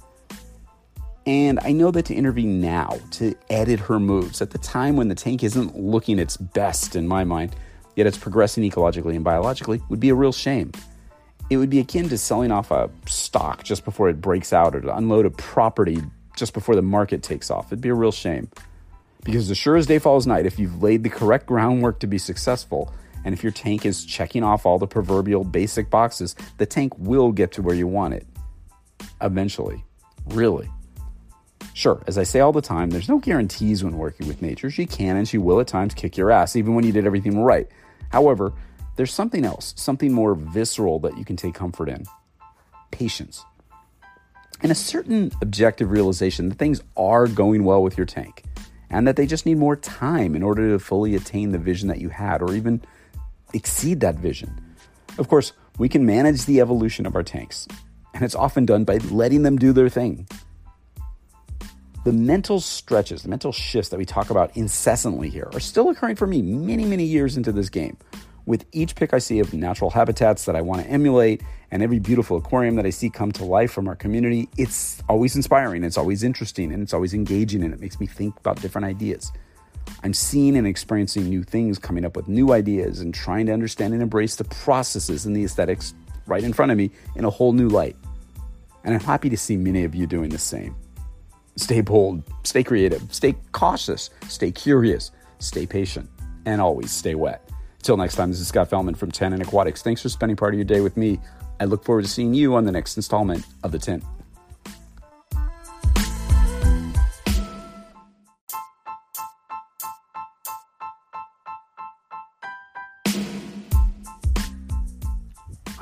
And 1.27 1.61
I 1.63 1.73
know 1.73 1.91
that 1.93 2.07
to 2.07 2.15
intervene 2.15 2.61
now, 2.61 2.99
to 3.13 3.35
edit 3.49 3.79
her 3.81 4.01
moves 4.01 4.43
at 4.43 4.51
the 4.51 4.59
time 4.59 4.97
when 4.97 5.09
the 5.09 5.15
tank 5.15 5.45
isn't 5.45 5.79
looking 5.79 6.19
its 6.19 6.37
best 6.37 6.97
in 6.97 7.07
my 7.07 7.25
mind, 7.25 7.55
yet 7.95 8.07
it's 8.07 8.19
progressing 8.19 8.69
ecologically 8.69 9.15
and 9.15 9.23
biologically, 9.23 9.81
would 9.89 10.01
be 10.01 10.09
a 10.09 10.15
real 10.15 10.33
shame 10.33 10.73
It 11.51 11.59
would 11.59 11.71
be 11.71 11.79
akin 11.79 12.09
to 12.09 12.19
selling 12.19 12.51
off 12.51 12.71
a 12.71 12.91
stock 13.07 13.63
just 13.63 13.85
before 13.85 14.09
it 14.09 14.21
breaks 14.21 14.53
out 14.53 14.75
or 14.75 14.81
to 14.81 14.97
unload 14.97 15.27
a 15.27 15.31
property 15.31 16.03
just 16.37 16.55
before 16.55 16.75
the 16.75 16.83
market 16.83 17.23
takes 17.23 17.51
off. 17.51 17.67
It'd 17.67 17.83
be 17.83 17.91
a 17.91 17.95
real 17.95 18.13
shame. 18.13 18.49
Because 19.23 19.51
as 19.51 19.59
sure 19.59 19.77
as 19.77 19.87
day 19.87 19.99
follows 20.01 20.27
night, 20.27 20.47
if 20.47 20.59
you've 20.59 20.83
laid 20.83 21.05
the 21.05 21.11
correct 21.11 21.47
groundwork 21.47 22.01
to 22.01 22.07
be 22.09 22.19
successful, 22.19 22.93
and 23.25 23.35
if 23.35 23.43
your 23.43 23.53
tank 23.53 23.87
is 23.87 24.05
checking 24.05 24.43
off 24.43 24.67
all 24.67 24.79
the 24.79 24.87
proverbial 24.87 25.45
basic 25.45 25.91
boxes, 25.91 26.35
the 26.59 26.67
tank 26.67 26.97
will 26.99 27.33
get 27.33 27.53
to 27.53 27.63
where 27.63 27.75
you 27.75 27.87
want 27.87 28.15
it. 28.15 28.27
Eventually. 29.21 29.85
Really. 30.27 30.69
Sure, 31.75 32.03
as 32.07 32.19
I 32.19 32.23
say 32.23 32.41
all 32.41 32.53
the 32.53 32.61
time, 32.61 32.91
there's 32.91 33.09
no 33.09 33.19
guarantees 33.19 33.83
when 33.83 33.97
working 33.97 34.29
with 34.29 34.43
nature. 34.43 34.71
She 34.71 34.85
can 34.85 35.17
and 35.17 35.27
she 35.27 35.39
will 35.39 35.61
at 35.61 35.69
times 35.69 35.95
kick 35.95 36.17
your 36.17 36.31
ass, 36.31 36.55
even 36.55 36.75
when 36.75 36.85
you 36.85 36.93
did 36.93 37.07
everything 37.07 37.39
right. 37.39 37.67
However, 38.11 38.53
there's 38.97 39.13
something 39.13 39.45
else, 39.45 39.73
something 39.77 40.13
more 40.13 40.35
visceral 40.35 40.99
that 41.01 41.17
you 41.17 41.25
can 41.25 41.37
take 41.37 41.55
comfort 41.55 41.89
in 41.89 42.05
patience. 42.91 43.45
And 44.63 44.71
a 44.71 44.77
certain 44.77 45.33
objective 45.41 45.91
realization 45.91 46.51
that 46.51 46.59
things 46.59 46.83
are 46.97 47.27
going 47.27 47.65
well 47.65 47.83
with 47.83 47.97
your 47.97 48.07
tank 48.07 48.45
and 48.91 49.09
that 49.09 49.17
they 49.17 49.27
just 49.27 49.47
need 49.47 49.57
more 49.57 49.75
time 49.75 50.37
in 50.37 50.43
order 50.43 50.71
to 50.71 50.79
fully 50.79 51.17
attain 51.17 51.51
the 51.51 51.59
vision 51.59 51.89
that 51.89 52.01
you 52.01 52.11
had 52.11 52.43
or 52.43 52.55
even 52.55 52.83
exceed 53.55 54.01
that 54.01 54.17
vision. 54.17 54.61
Of 55.19 55.29
course, 55.29 55.53
we 55.79 55.89
can 55.89 56.07
manage 56.07 56.45
the 56.45 56.61
evolution 56.61 57.07
of 57.07 57.15
our 57.15 57.23
tanks, 57.23 57.67
and 58.15 58.25
it's 58.25 58.35
often 58.35 58.67
done 58.67 58.85
by 58.85 58.99
letting 59.11 59.43
them 59.43 59.57
do 59.57 59.73
their 59.73 59.89
thing. 59.89 60.27
The 62.05 62.13
mental 62.13 62.61
stretches, 62.61 63.23
the 63.23 63.29
mental 63.29 63.53
shifts 63.53 63.91
that 63.91 63.99
we 63.99 64.05
talk 64.05 64.31
about 64.31 64.57
incessantly 64.57 65.29
here 65.29 65.49
are 65.53 65.61
still 65.61 65.89
occurring 65.89 66.17
for 66.17 66.27
me 66.27 66.43
many, 66.43 66.85
many 66.85 67.05
years 67.05 67.37
into 67.37 67.53
this 67.53 67.69
game. 67.69 67.97
With 68.45 68.65
each 68.73 68.97
pick 68.97 69.15
I 69.15 69.19
see 69.19 69.39
of 69.39 69.55
natural 69.55 69.89
habitats 69.89 70.47
that 70.47 70.57
I 70.57 70.63
want 70.63 70.83
to 70.83 70.89
emulate 70.89 71.43
and 71.71 71.81
every 71.81 72.01
beautiful 72.01 72.37
aquarium 72.37 72.75
that 72.75 72.85
I 72.85 72.91
see 72.91 73.09
come 73.09 73.31
to 73.33 73.45
life 73.45 73.71
from 73.71 73.87
our 73.87 73.95
community, 73.95 74.49
it's 74.59 75.01
always 75.09 75.37
inspiring, 75.37 75.85
it's 75.85 75.97
always 75.97 76.25
interesting, 76.25 76.73
and 76.73 76.83
it's 76.83 76.93
always 76.93 77.15
engaging, 77.15 77.63
and 77.63 77.73
it 77.73 77.79
makes 77.79 78.01
me 78.01 78.07
think 78.07 78.37
about 78.37 78.61
different 78.61 78.85
ideas. 78.85 79.31
I'm 80.03 80.15
seeing 80.15 80.57
and 80.57 80.67
experiencing 80.67 81.29
new 81.29 81.43
things, 81.43 81.79
coming 81.79 82.05
up 82.05 82.17
with 82.17 82.29
new 82.29 82.53
ideas, 82.53 83.01
and 83.01 83.15
trying 83.15 83.47
to 83.47 83.53
understand 83.53 83.95
and 83.95 84.03
embrace 84.03 84.37
the 84.37 84.45
processes 84.45 85.27
and 85.27 85.37
the 85.37 85.45
aesthetics 85.45 85.95
right 86.27 86.43
in 86.43 86.53
front 86.53 86.73
of 86.73 86.79
me 86.79 86.91
in 87.17 87.25
a 87.25 87.31
whole 87.31 87.53
new 87.53 87.69
light. 87.69 87.97
And 88.85 88.95
I'm 88.95 89.01
happy 89.01 89.29
to 89.31 89.37
see 89.37 89.57
many 89.57 89.85
of 89.85 89.95
you 89.95 90.07
doing 90.07 90.31
the 90.31 90.39
same. 90.39 90.75
Stay 91.57 91.81
bold, 91.81 92.23
stay 92.45 92.65
creative, 92.65 93.03
stay 93.15 93.37
cautious, 93.53 94.11
stay 94.29 94.51
curious, 94.51 95.13
stay 95.39 95.67
patient, 95.67 96.09
and 96.47 96.61
always 96.61 96.91
stay 96.91 97.15
wet. 97.15 97.49
Till 97.83 97.97
next 97.97 98.17
time, 98.17 98.31
this 98.31 98.41
is 98.41 98.49
Scott 98.49 98.71
Fellman 98.71 98.97
from 98.97 99.11
Tannin 99.11 99.43
Aquatics. 99.43 99.83
Thanks 99.83 100.03
for 100.03 100.09
spending 100.09 100.37
part 100.37 100.55
of 100.55 100.59
your 100.59 100.65
day 100.65 100.81
with 100.81 100.97
me. 100.97 101.21
I 101.61 101.65
look 101.65 101.85
forward 101.85 102.03
to 102.03 102.09
seeing 102.09 102.33
you 102.35 102.55
on 102.55 102.65
the 102.65 102.73
next 102.73 102.97
installment 102.97 103.45
of 103.63 103.73
The 103.73 103.79
Tint. 103.79 104.03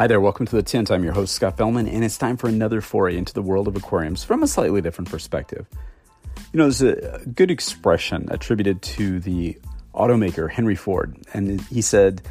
Hi 0.01 0.07
there, 0.07 0.19
welcome 0.19 0.47
to 0.47 0.57
The 0.57 0.63
Tint. 0.63 0.91
I'm 0.91 1.05
your 1.05 1.13
host, 1.13 1.35
Scott 1.35 1.59
Fellman, 1.59 1.87
and 1.87 2.03
it's 2.03 2.17
time 2.17 2.39
for 2.39 2.49
another 2.49 2.81
foray 2.81 3.19
into 3.19 3.35
the 3.35 3.43
world 3.43 3.69
of 3.69 3.77
aquariums 3.77 4.25
from 4.25 4.43
a 4.43 4.47
slightly 4.47 4.81
different 4.81 5.11
perspective. 5.11 5.67
You 6.55 6.57
know, 6.57 6.71
there's 6.71 6.81
a 6.81 7.21
good 7.27 7.51
expression 7.51 8.27
attributed 8.31 8.81
to 8.81 9.21
the 9.21 9.59
automaker 9.95 10.51
Henry 10.51 10.75
Ford, 10.75 11.19
and 11.35 11.61
he 11.61 11.83
said, 11.83 12.23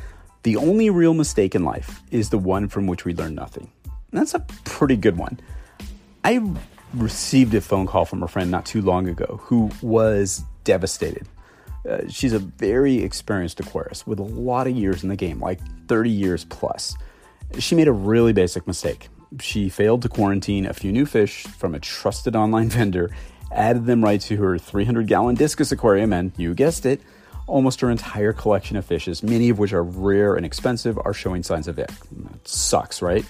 The 0.42 0.58
only 0.58 0.90
real 0.90 1.14
mistake 1.14 1.54
in 1.54 1.64
life 1.64 2.02
is 2.10 2.32
the 2.32 2.40
one 2.40 2.70
from 2.70 2.88
which 2.88 3.06
we 3.06 3.14
learn 3.14 3.36
nothing. 3.36 3.70
And 3.84 4.20
that's 4.20 4.34
a 4.34 4.44
pretty 4.66 4.98
good 4.98 5.18
one. 5.18 5.40
I 6.24 6.42
received 6.96 7.54
a 7.54 7.62
phone 7.62 7.86
call 7.86 8.06
from 8.06 8.24
a 8.24 8.28
friend 8.28 8.50
not 8.50 8.66
too 8.66 8.82
long 8.82 9.08
ago 9.08 9.42
who 9.44 9.70
was 9.84 10.44
devastated. 10.64 11.28
Uh, 11.88 12.00
she's 12.10 12.34
a 12.34 12.40
very 12.40 13.04
experienced 13.04 13.60
aquarist 13.60 14.08
with 14.08 14.18
a 14.18 14.24
lot 14.24 14.66
of 14.66 14.76
years 14.76 15.04
in 15.04 15.10
the 15.10 15.16
game, 15.16 15.40
like 15.40 15.60
30 15.88 16.10
years 16.10 16.46
plus 16.46 16.96
she 17.58 17.75
made 17.75 17.88
a 17.88 17.91
really 17.91 18.34
basic 18.34 18.68
mistake. 18.68 19.10
She 19.39 19.70
failed 19.70 20.01
to 20.03 20.10
quarantine 20.10 20.65
a 20.65 20.74
few 20.74 20.91
new 20.91 21.06
fish 21.06 21.44
from 21.44 21.75
a 21.75 21.79
trusted 21.79 22.36
online 22.36 22.70
vendor, 22.77 23.12
added 23.51 23.86
them 23.86 24.03
right 24.03 24.22
to 24.22 24.38
her 24.38 24.58
300 24.58 25.08
gallon 25.08 25.36
discus 25.36 25.72
aquarium, 25.72 26.13
and 26.13 26.32
you 26.38 26.53
guessed 26.53 26.86
it, 26.86 27.01
almost 27.48 27.82
her 27.82 27.89
entire 27.89 28.34
collection 28.34 28.77
of 28.77 28.86
fishes, 28.86 29.24
many 29.24 29.50
of 29.50 29.60
which 29.60 29.74
are 29.74 29.84
rare 29.84 30.36
and 30.36 30.46
expensive, 30.46 31.00
are 31.03 31.13
showing 31.13 31.44
signs 31.44 31.68
of 31.68 31.79
ick. 31.79 31.89
It 31.89 32.48
sucks, 32.48 33.01
right? 33.01 33.25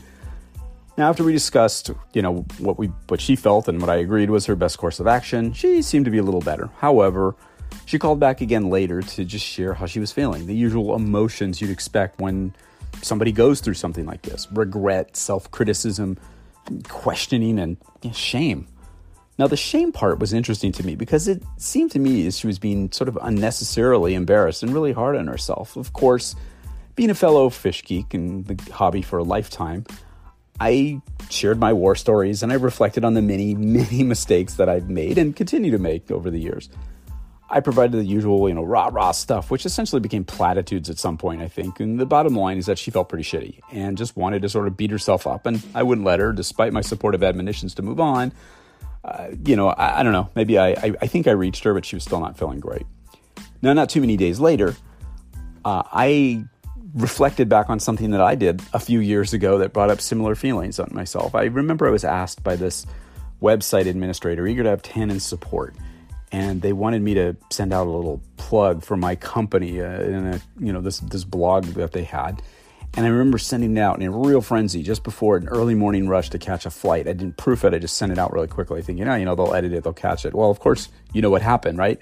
Now, 0.97 1.09
after 1.09 1.23
we 1.23 1.31
discussed, 1.31 1.91
you 2.13 2.21
know, 2.21 2.45
what 2.57 2.77
we 2.77 2.87
what 3.07 3.21
she 3.21 3.37
felt 3.37 3.69
and 3.69 3.79
what 3.79 3.89
I 3.89 3.95
agreed 3.95 4.29
was 4.29 4.45
her 4.47 4.55
best 4.55 4.77
course 4.77 4.99
of 4.99 5.07
action, 5.07 5.53
she 5.53 5.81
seemed 5.81 6.03
to 6.05 6.11
be 6.11 6.17
a 6.17 6.23
little 6.23 6.41
better. 6.41 6.69
However, 6.79 7.35
she 7.85 7.97
called 7.97 8.19
back 8.19 8.41
again 8.41 8.69
later 8.69 9.01
to 9.01 9.23
just 9.23 9.45
share 9.45 9.73
how 9.73 9.85
she 9.85 10.01
was 10.01 10.11
feeling, 10.11 10.45
the 10.45 10.55
usual 10.55 10.95
emotions 10.95 11.61
you'd 11.61 11.71
expect 11.71 12.19
when 12.19 12.53
somebody 13.01 13.31
goes 13.31 13.61
through 13.61 13.75
something 13.75 14.05
like 14.05 14.21
this 14.23 14.47
regret, 14.51 15.15
self 15.15 15.49
criticism, 15.51 16.17
questioning, 16.87 17.59
and 17.59 17.77
shame. 18.13 18.67
Now, 19.37 19.47
the 19.47 19.57
shame 19.57 19.93
part 19.93 20.19
was 20.19 20.33
interesting 20.33 20.73
to 20.73 20.85
me 20.85 20.95
because 20.95 21.29
it 21.29 21.41
seemed 21.55 21.91
to 21.91 21.99
me 21.99 22.27
as 22.27 22.37
she 22.37 22.47
was 22.47 22.59
being 22.59 22.91
sort 22.91 23.07
of 23.07 23.17
unnecessarily 23.21 24.13
embarrassed 24.13 24.63
and 24.63 24.73
really 24.73 24.91
hard 24.91 25.15
on 25.15 25.27
herself. 25.27 25.77
Of 25.77 25.93
course, 25.93 26.35
being 26.95 27.09
a 27.09 27.15
fellow 27.15 27.49
fish 27.49 27.83
geek 27.85 28.13
and 28.13 28.45
the 28.45 28.71
hobby 28.73 29.01
for 29.01 29.17
a 29.17 29.23
lifetime, 29.23 29.85
I 30.59 31.01
shared 31.29 31.57
my 31.57 31.71
war 31.71 31.95
stories 31.95 32.43
and 32.43 32.51
I 32.51 32.55
reflected 32.55 33.05
on 33.05 33.13
the 33.13 33.21
many, 33.21 33.55
many 33.79 34.03
mistakes 34.03 34.55
that 34.55 34.67
I've 34.67 34.89
made 34.89 35.17
and 35.17 35.33
continue 35.33 35.71
to 35.71 35.79
make 35.79 36.11
over 36.11 36.29
the 36.29 36.39
years. 36.39 36.67
I 37.51 37.61
provided 37.61 37.93
the 37.93 38.05
usual, 38.05 38.47
you 38.47 38.53
know, 38.53 38.63
rah 38.63 38.89
rah 38.91 39.11
stuff, 39.11 39.49
which 39.49 39.65
essentially 39.65 39.99
became 39.99 40.23
platitudes 40.23 40.89
at 40.89 40.99
some 40.99 41.17
point, 41.17 41.41
I 41.41 41.47
think. 41.47 41.79
And 41.79 41.99
the 41.99 42.05
bottom 42.05 42.35
line 42.35 42.57
is 42.57 42.67
that 42.67 42.77
she 42.77 42.91
felt 42.91 43.09
pretty 43.09 43.23
shitty 43.23 43.59
and 43.71 43.97
just 43.97 44.15
wanted 44.15 44.43
to 44.43 44.49
sort 44.49 44.67
of 44.67 44.77
beat 44.77 44.91
herself 44.91 45.25
up. 45.25 45.45
And 45.47 45.63
I 45.73 45.81
wouldn't 45.81 46.05
let 46.05 46.19
her, 46.19 46.31
despite 46.31 46.73
my 46.73 46.81
supportive 46.81 47.23
admonitions 47.23 47.73
to 47.75 47.81
move 47.81 47.99
on. 47.99 48.31
Uh, 49.03 49.29
you 49.45 49.55
know, 49.55 49.69
I, 49.69 50.01
I, 50.01 50.03
don't 50.03 50.11
know. 50.11 50.29
Maybe 50.35 50.59
I, 50.59 50.69
I, 50.71 50.93
I, 51.01 51.07
think 51.07 51.25
I 51.25 51.31
reached 51.31 51.63
her, 51.63 51.73
but 51.73 51.85
she 51.85 51.95
was 51.95 52.03
still 52.03 52.19
not 52.19 52.37
feeling 52.37 52.59
great. 52.59 52.85
Now, 53.61 53.73
not 53.73 53.89
too 53.89 54.01
many 54.01 54.17
days 54.17 54.39
later, 54.39 54.75
uh, 55.63 55.83
I 55.91 56.43
reflected 56.93 57.49
back 57.49 57.69
on 57.69 57.79
something 57.79 58.11
that 58.11 58.21
I 58.21 58.35
did 58.35 58.61
a 58.73 58.79
few 58.79 58.99
years 58.99 59.33
ago 59.33 59.57
that 59.59 59.73
brought 59.73 59.89
up 59.89 60.01
similar 60.01 60.35
feelings 60.35 60.79
on 60.79 60.89
myself. 60.91 61.33
I 61.33 61.45
remember 61.45 61.87
I 61.87 61.91
was 61.91 62.03
asked 62.03 62.43
by 62.43 62.55
this 62.55 62.85
website 63.41 63.87
administrator, 63.87 64.45
eager 64.45 64.63
to 64.63 64.69
have 64.69 64.81
Tannin 64.81 65.19
support 65.19 65.75
and 66.31 66.61
they 66.61 66.73
wanted 66.73 67.01
me 67.01 67.13
to 67.15 67.35
send 67.49 67.73
out 67.73 67.87
a 67.87 67.89
little 67.89 68.21
plug 68.37 68.83
for 68.83 68.95
my 68.95 69.15
company 69.15 69.81
uh, 69.81 70.01
in 70.01 70.27
a 70.27 70.41
you 70.59 70.71
know 70.71 70.81
this 70.81 70.99
this 70.99 71.23
blog 71.23 71.65
that 71.65 71.91
they 71.91 72.03
had. 72.03 72.41
And 72.95 73.05
I 73.05 73.09
remember 73.09 73.37
sending 73.37 73.77
it 73.77 73.79
out 73.79 74.01
in 74.01 74.07
a 74.07 74.11
real 74.11 74.41
frenzy 74.41 74.81
just 74.81 75.03
before 75.03 75.37
an 75.37 75.47
early 75.47 75.75
morning 75.75 76.07
rush 76.07 76.31
to 76.31 76.39
catch 76.39 76.65
a 76.65 76.71
flight. 76.71 77.07
I 77.07 77.13
didn't 77.13 77.37
proof 77.37 77.63
it; 77.63 77.73
I 77.73 77.79
just 77.79 77.97
sent 77.97 78.11
it 78.11 78.17
out 78.17 78.33
really 78.33 78.47
quickly, 78.47 78.81
thinking, 78.81 79.07
oh, 79.07 79.15
you 79.15 79.25
know, 79.25 79.35
they'll 79.35 79.53
edit 79.53 79.73
it, 79.73 79.83
they'll 79.83 79.93
catch 79.93 80.25
it. 80.25 80.33
Well, 80.33 80.49
of 80.49 80.59
course, 80.59 80.89
you 81.13 81.21
know 81.21 81.29
what 81.29 81.41
happened, 81.41 81.77
right? 81.77 81.99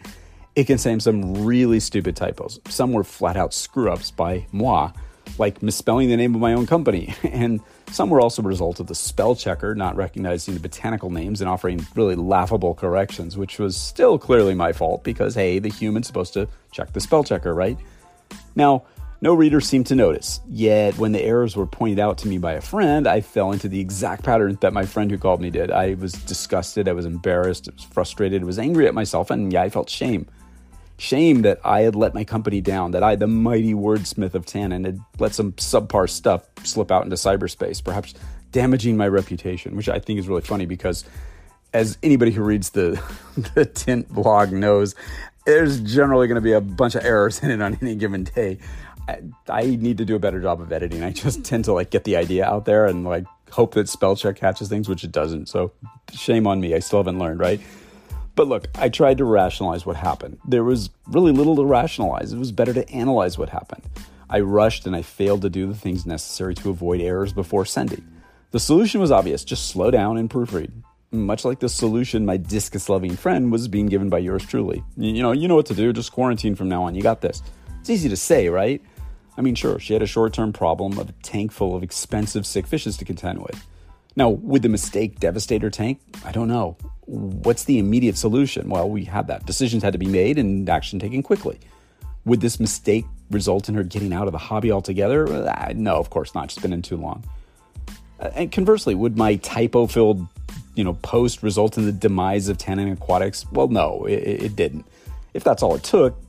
It 0.55 0.65
contained 0.65 1.03
some 1.03 1.45
really 1.45 1.79
stupid 1.79 2.15
typos. 2.15 2.59
Some 2.67 2.91
were 2.91 3.03
flat 3.03 3.37
out 3.37 3.53
screw 3.53 3.91
ups 3.91 4.11
by 4.11 4.47
moi, 4.51 4.91
like 5.37 5.61
misspelling 5.61 6.09
the 6.09 6.17
name 6.17 6.35
of 6.35 6.41
my 6.41 6.53
own 6.53 6.65
company, 6.65 7.13
and 7.23 7.61
some 7.91 8.09
were 8.09 8.21
also 8.21 8.41
a 8.41 8.45
result 8.45 8.79
of 8.79 8.87
the 8.87 8.95
spell 8.95 9.35
checker 9.35 9.75
not 9.75 9.95
recognizing 9.95 10.53
the 10.53 10.59
botanical 10.59 11.09
names 11.09 11.41
and 11.41 11.49
offering 11.49 11.85
really 11.95 12.15
laughable 12.15 12.73
corrections, 12.73 13.37
which 13.37 13.59
was 13.59 13.77
still 13.77 14.17
clearly 14.17 14.53
my 14.53 14.73
fault 14.73 15.03
because, 15.03 15.35
hey, 15.35 15.59
the 15.59 15.69
human's 15.69 16.07
supposed 16.07 16.33
to 16.33 16.47
check 16.71 16.93
the 16.93 16.99
spell 16.99 17.23
checker, 17.23 17.53
right? 17.53 17.77
Now, 18.55 18.83
no 19.19 19.33
reader 19.33 19.59
seemed 19.59 19.87
to 19.87 19.95
notice, 19.95 20.41
yet 20.47 20.95
when 20.99 21.11
the 21.11 21.21
errors 21.21 21.55
were 21.55 21.65
pointed 21.65 21.97
out 21.97 22.19
to 22.19 22.27
me 22.27 22.37
by 22.37 22.53
a 22.53 22.61
friend, 22.61 23.07
I 23.07 23.21
fell 23.21 23.51
into 23.51 23.67
the 23.67 23.79
exact 23.79 24.23
pattern 24.23 24.59
that 24.61 24.73
my 24.73 24.85
friend 24.85 25.09
who 25.09 25.17
called 25.17 25.41
me 25.41 25.49
did. 25.49 25.71
I 25.71 25.95
was 25.95 26.13
disgusted, 26.13 26.87
I 26.87 26.93
was 26.93 27.05
embarrassed, 27.05 27.67
I 27.67 27.73
was 27.73 27.83
frustrated, 27.83 28.43
I 28.43 28.45
was 28.45 28.59
angry 28.59 28.85
at 28.87 28.93
myself, 28.93 29.31
and 29.31 29.51
yeah, 29.51 29.63
I 29.63 29.69
felt 29.69 29.89
shame. 29.89 30.27
Shame 30.97 31.43
that 31.43 31.59
I 31.63 31.81
had 31.81 31.95
let 31.95 32.13
my 32.13 32.23
company 32.23 32.59
down, 32.59 32.91
that 32.91 33.03
I, 33.03 33.15
the 33.15 33.27
mighty 33.27 33.73
wordsmith 33.73 34.33
of 34.33 34.45
Tannin, 34.45 34.83
had 34.83 34.99
let 35.19 35.33
some 35.33 35.51
subpar 35.53 36.09
stuff 36.09 36.43
slip 36.63 36.91
out 36.91 37.03
into 37.03 37.15
cyberspace, 37.15 37.83
perhaps 37.83 38.15
damaging 38.51 38.97
my 38.97 39.07
reputation, 39.07 39.75
which 39.75 39.89
I 39.89 39.99
think 39.99 40.19
is 40.19 40.27
really 40.27 40.41
funny 40.41 40.65
because, 40.65 41.05
as 41.73 41.97
anybody 42.01 42.31
who 42.31 42.41
reads 42.41 42.71
the, 42.71 43.01
the 43.53 43.65
Tint 43.65 44.09
blog 44.09 44.51
knows, 44.51 44.95
there's 45.45 45.79
generally 45.81 46.27
going 46.27 46.35
to 46.35 46.41
be 46.41 46.53
a 46.53 46.61
bunch 46.61 46.95
of 46.95 47.05
errors 47.05 47.41
in 47.43 47.51
it 47.51 47.61
on 47.61 47.77
any 47.81 47.95
given 47.95 48.23
day. 48.23 48.57
I, 49.07 49.21
I, 49.47 49.65
need 49.65 49.99
to 49.99 50.05
do 50.05 50.15
a 50.15 50.19
better 50.19 50.41
job 50.41 50.59
of 50.59 50.71
editing. 50.71 51.03
I 51.03 51.11
just 51.11 51.45
tend 51.45 51.65
to 51.65 51.73
like 51.73 51.89
get 51.89 52.03
the 52.03 52.17
idea 52.17 52.45
out 52.45 52.65
there 52.65 52.85
and 52.85 53.05
like 53.05 53.25
hope 53.51 53.73
that 53.75 53.87
spell 53.87 54.15
check 54.15 54.35
catches 54.35 54.67
things, 54.67 54.89
which 54.89 55.03
it 55.03 55.11
doesn't. 55.11 55.47
So 55.47 55.71
shame 56.11 56.47
on 56.47 56.59
me. 56.59 56.75
I 56.75 56.79
still 56.79 56.99
haven't 56.99 57.19
learned, 57.19 57.39
right? 57.39 57.61
But 58.37 58.47
look, 58.47 58.67
I 58.75 58.89
tried 58.89 59.17
to 59.17 59.25
rationalize 59.25 59.83
what 59.83 59.95
happened. 59.95 60.37
There 60.47 60.63
was 60.63 60.91
really 61.07 61.31
little 61.31 61.55
to 61.55 61.65
rationalize. 61.65 62.31
It 62.31 62.37
was 62.37 62.51
better 62.51 62.71
to 62.71 62.87
analyze 62.91 63.35
what 63.35 63.49
happened. 63.49 63.81
I 64.29 64.41
rushed 64.41 64.85
and 64.85 64.95
I 64.95 65.01
failed 65.01 65.41
to 65.41 65.49
do 65.49 65.65
the 65.65 65.73
things 65.73 66.05
necessary 66.05 66.53
to 66.55 66.69
avoid 66.69 67.01
errors 67.01 67.33
before 67.33 67.65
sending. 67.65 68.05
The 68.51 68.59
solution 68.59 69.01
was 69.01 69.09
obvious 69.09 69.43
just 69.43 69.69
slow 69.69 69.89
down 69.89 70.17
and 70.17 70.29
proofread. 70.29 70.71
Much 71.11 71.45
like 71.45 71.59
the 71.59 71.67
solution 71.67 72.27
my 72.27 72.37
discus 72.37 72.89
loving 72.89 73.15
friend 73.15 73.51
was 73.51 73.67
being 73.67 73.87
given 73.87 74.07
by 74.07 74.19
yours 74.19 74.45
truly. 74.45 74.83
You 74.97 75.23
know, 75.23 75.31
you 75.31 75.47
know 75.47 75.55
what 75.55 75.65
to 75.67 75.73
do, 75.73 75.91
just 75.91 76.11
quarantine 76.11 76.53
from 76.53 76.69
now 76.69 76.83
on. 76.83 76.93
You 76.93 77.01
got 77.01 77.21
this. 77.21 77.41
It's 77.79 77.89
easy 77.89 78.07
to 78.07 78.17
say, 78.17 78.49
right? 78.49 78.83
I 79.35 79.41
mean, 79.41 79.55
sure, 79.55 79.79
she 79.79 79.93
had 79.93 80.03
a 80.03 80.07
short 80.07 80.33
term 80.33 80.53
problem 80.53 80.99
of 80.99 81.09
a 81.09 81.13
tank 81.23 81.51
full 81.51 81.75
of 81.75 81.81
expensive 81.81 82.45
sick 82.45 82.67
fishes 82.67 82.97
to 82.97 83.05
contend 83.05 83.39
with. 83.41 83.65
Now, 84.17 84.29
would 84.29 84.63
the 84.63 84.69
mistake 84.69 85.19
devastate 85.19 85.61
her 85.61 85.69
tank? 85.69 86.01
I 86.25 86.31
don't 86.31 86.47
know. 86.47 86.75
What's 87.05 87.65
the 87.65 87.77
immediate 87.77 88.17
solution? 88.17 88.67
Well, 88.67 88.89
we 88.89 89.05
had 89.05 89.27
that. 89.27 89.45
Decisions 89.45 89.83
had 89.83 89.93
to 89.93 89.99
be 89.99 90.07
made 90.07 90.39
and 90.39 90.67
action 90.67 90.97
taken 90.97 91.21
quickly. 91.21 91.59
Would 92.25 92.41
this 92.41 92.59
mistake 92.59 93.05
result 93.29 93.69
in 93.69 93.75
her 93.75 93.83
getting 93.83 94.11
out 94.11 94.25
of 94.25 94.33
the 94.33 94.39
hobby 94.39 94.71
altogether? 94.71 95.27
Uh, 95.27 95.71
no, 95.75 95.97
of 95.97 96.09
course 96.09 96.33
not. 96.33 96.49
She's 96.49 96.61
been 96.61 96.73
in 96.73 96.81
too 96.81 96.97
long. 96.97 97.23
Uh, 98.19 98.31
and 98.33 98.51
conversely, 98.51 98.95
would 98.95 99.15
my 99.15 99.35
typo 99.35 99.85
filled 99.85 100.27
you 100.73 100.83
know, 100.83 100.93
post 100.93 101.43
result 101.43 101.77
in 101.77 101.85
the 101.85 101.91
demise 101.91 102.49
of 102.49 102.57
Tannin 102.57 102.91
Aquatics? 102.91 103.49
Well, 103.51 103.67
no, 103.67 104.05
it, 104.05 104.13
it 104.13 104.55
didn't. 104.55 104.85
If 105.35 105.43
that's 105.43 105.61
all 105.61 105.75
it 105.75 105.83
took, 105.83 106.19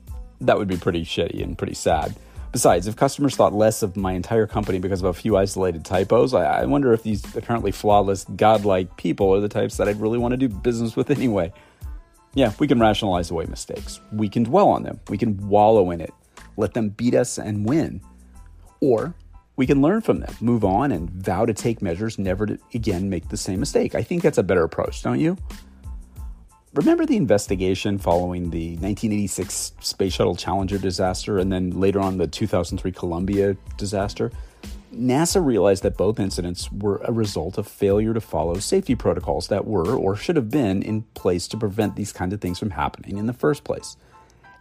that 0.42 0.59
would 0.59 0.68
be 0.68 0.76
pretty 0.76 1.04
shitty 1.04 1.42
and 1.42 1.57
pretty 1.57 1.75
sad. 1.75 2.14
Besides, 2.50 2.87
if 2.87 2.97
customers 2.97 3.37
thought 3.37 3.52
less 3.52 3.83
of 3.83 3.97
my 3.97 4.12
entire 4.12 4.47
company 4.47 4.78
because 4.78 5.00
of 5.00 5.07
a 5.07 5.12
few 5.12 5.37
isolated 5.37 5.85
typos, 5.85 6.33
I, 6.33 6.62
I 6.62 6.64
wonder 6.64 6.93
if 6.93 7.02
these 7.02 7.23
apparently 7.37 7.73
flawless, 7.73 8.25
godlike 8.37 8.97
people 8.97 9.35
are 9.35 9.40
the 9.40 9.49
types 9.49 9.76
that 9.76 9.88
I'd 9.88 10.00
really 10.00 10.19
want 10.19 10.33
to 10.33 10.38
do 10.38 10.49
business 10.49 10.97
with 10.97 11.11
anyway. 11.11 11.52
Yeah, 12.35 12.52
we 12.59 12.67
can 12.67 12.81
rationalize 12.81 13.31
away 13.31 13.47
mistakes. 13.47 14.00
We 14.12 14.28
can 14.28 14.45
dwell 14.45 14.69
on 14.69 14.83
them. 14.83 15.00
We 15.09 15.19
can 15.19 15.49
wallow 15.49 15.90
in 15.90 16.00
it. 16.00 16.12
Let 16.57 16.75
them 16.75 16.88
beat 16.90 17.14
us 17.14 17.38
and 17.38 17.67
win. 17.67 18.00
Or 18.81 19.14
we 19.57 19.67
can 19.67 19.83
learn 19.83 20.00
from 20.00 20.21
them, 20.21 20.35
move 20.40 20.64
on, 20.64 20.93
and 20.93 21.11
vow 21.11 21.45
to 21.45 21.52
take 21.52 21.83
measures 21.83 22.19
never 22.19 22.47
to 22.47 22.59
again 22.75 23.11
make 23.11 23.28
the 23.28 23.37
same 23.37 23.61
mistake. 23.61 23.95
I 23.95 24.02
think 24.02 24.23
that's 24.23 24.38
a 24.38 24.43
better 24.43 24.62
approach, 24.62 25.02
don't 25.02 25.21
you? 25.21 25.37
Remember 26.78 27.04
the 27.04 27.16
investigation 27.16 27.99
following 27.99 28.50
the 28.50 28.76
1986 28.76 29.73
Space 29.80 30.12
Shuttle 30.12 30.37
Challenger 30.37 30.78
disaster 30.78 31.40
and 31.40 31.50
then 31.50 31.73
later 31.73 31.99
on 31.99 32.18
the 32.18 32.28
2003 32.28 32.92
Columbia 32.92 33.56
disaster? 33.76 34.30
NASA 34.94 35.44
realized 35.44 35.82
that 35.82 35.97
both 35.97 36.20
incidents 36.20 36.70
were 36.70 36.99
a 36.99 37.11
result 37.11 37.58
of 37.58 37.66
failure 37.66 38.14
to 38.14 38.20
follow 38.20 38.61
safety 38.61 38.94
protocols 38.94 39.49
that 39.49 39.66
were 39.66 39.92
or 39.97 40.14
should 40.14 40.37
have 40.37 40.50
been 40.50 40.80
in 40.85 41.02
place 41.14 41.49
to 41.49 41.56
prevent 41.56 41.97
these 41.97 42.12
kinds 42.12 42.32
of 42.32 42.40
things 42.40 42.61
from 42.61 42.70
happening 42.70 43.18
in 43.18 43.26
the 43.26 43.32
first 43.32 43.64
place. 43.64 43.97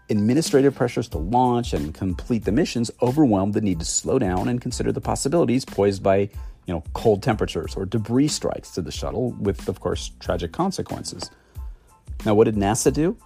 Administrative 0.09 0.73
pressures 0.73 1.07
to 1.09 1.19
launch 1.19 1.71
and 1.71 1.93
complete 1.93 2.45
the 2.45 2.51
missions 2.51 2.89
overwhelmed 2.99 3.53
the 3.53 3.61
need 3.61 3.77
to 3.77 3.85
slow 3.85 4.17
down 4.17 4.47
and 4.47 4.59
consider 4.59 4.91
the 4.91 4.99
possibilities 4.99 5.65
posed 5.65 6.01
by, 6.01 6.17
you 6.17 6.73
know, 6.73 6.83
cold 6.93 7.21
temperatures 7.21 7.75
or 7.75 7.85
debris 7.85 8.27
strikes 8.27 8.71
to 8.71 8.81
the 8.81 8.91
shuttle 8.91 9.33
with 9.33 9.69
of 9.69 9.79
course 9.81 10.09
tragic 10.19 10.51
consequences. 10.51 11.29
Now, 12.25 12.33
what 12.33 12.45
did 12.45 12.55
NASA 12.55 12.91
do? 12.91 13.17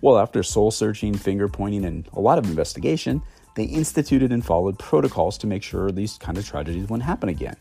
Well, 0.00 0.18
after 0.18 0.42
soul 0.42 0.70
searching, 0.70 1.14
finger 1.14 1.48
pointing, 1.48 1.84
and 1.84 2.08
a 2.12 2.20
lot 2.20 2.38
of 2.38 2.46
investigation, 2.46 3.22
they 3.56 3.64
instituted 3.64 4.32
and 4.32 4.44
followed 4.44 4.78
protocols 4.78 5.38
to 5.38 5.46
make 5.46 5.62
sure 5.62 5.90
these 5.90 6.18
kind 6.18 6.38
of 6.38 6.46
tragedies 6.46 6.88
wouldn't 6.88 7.06
happen 7.06 7.28
again. 7.28 7.56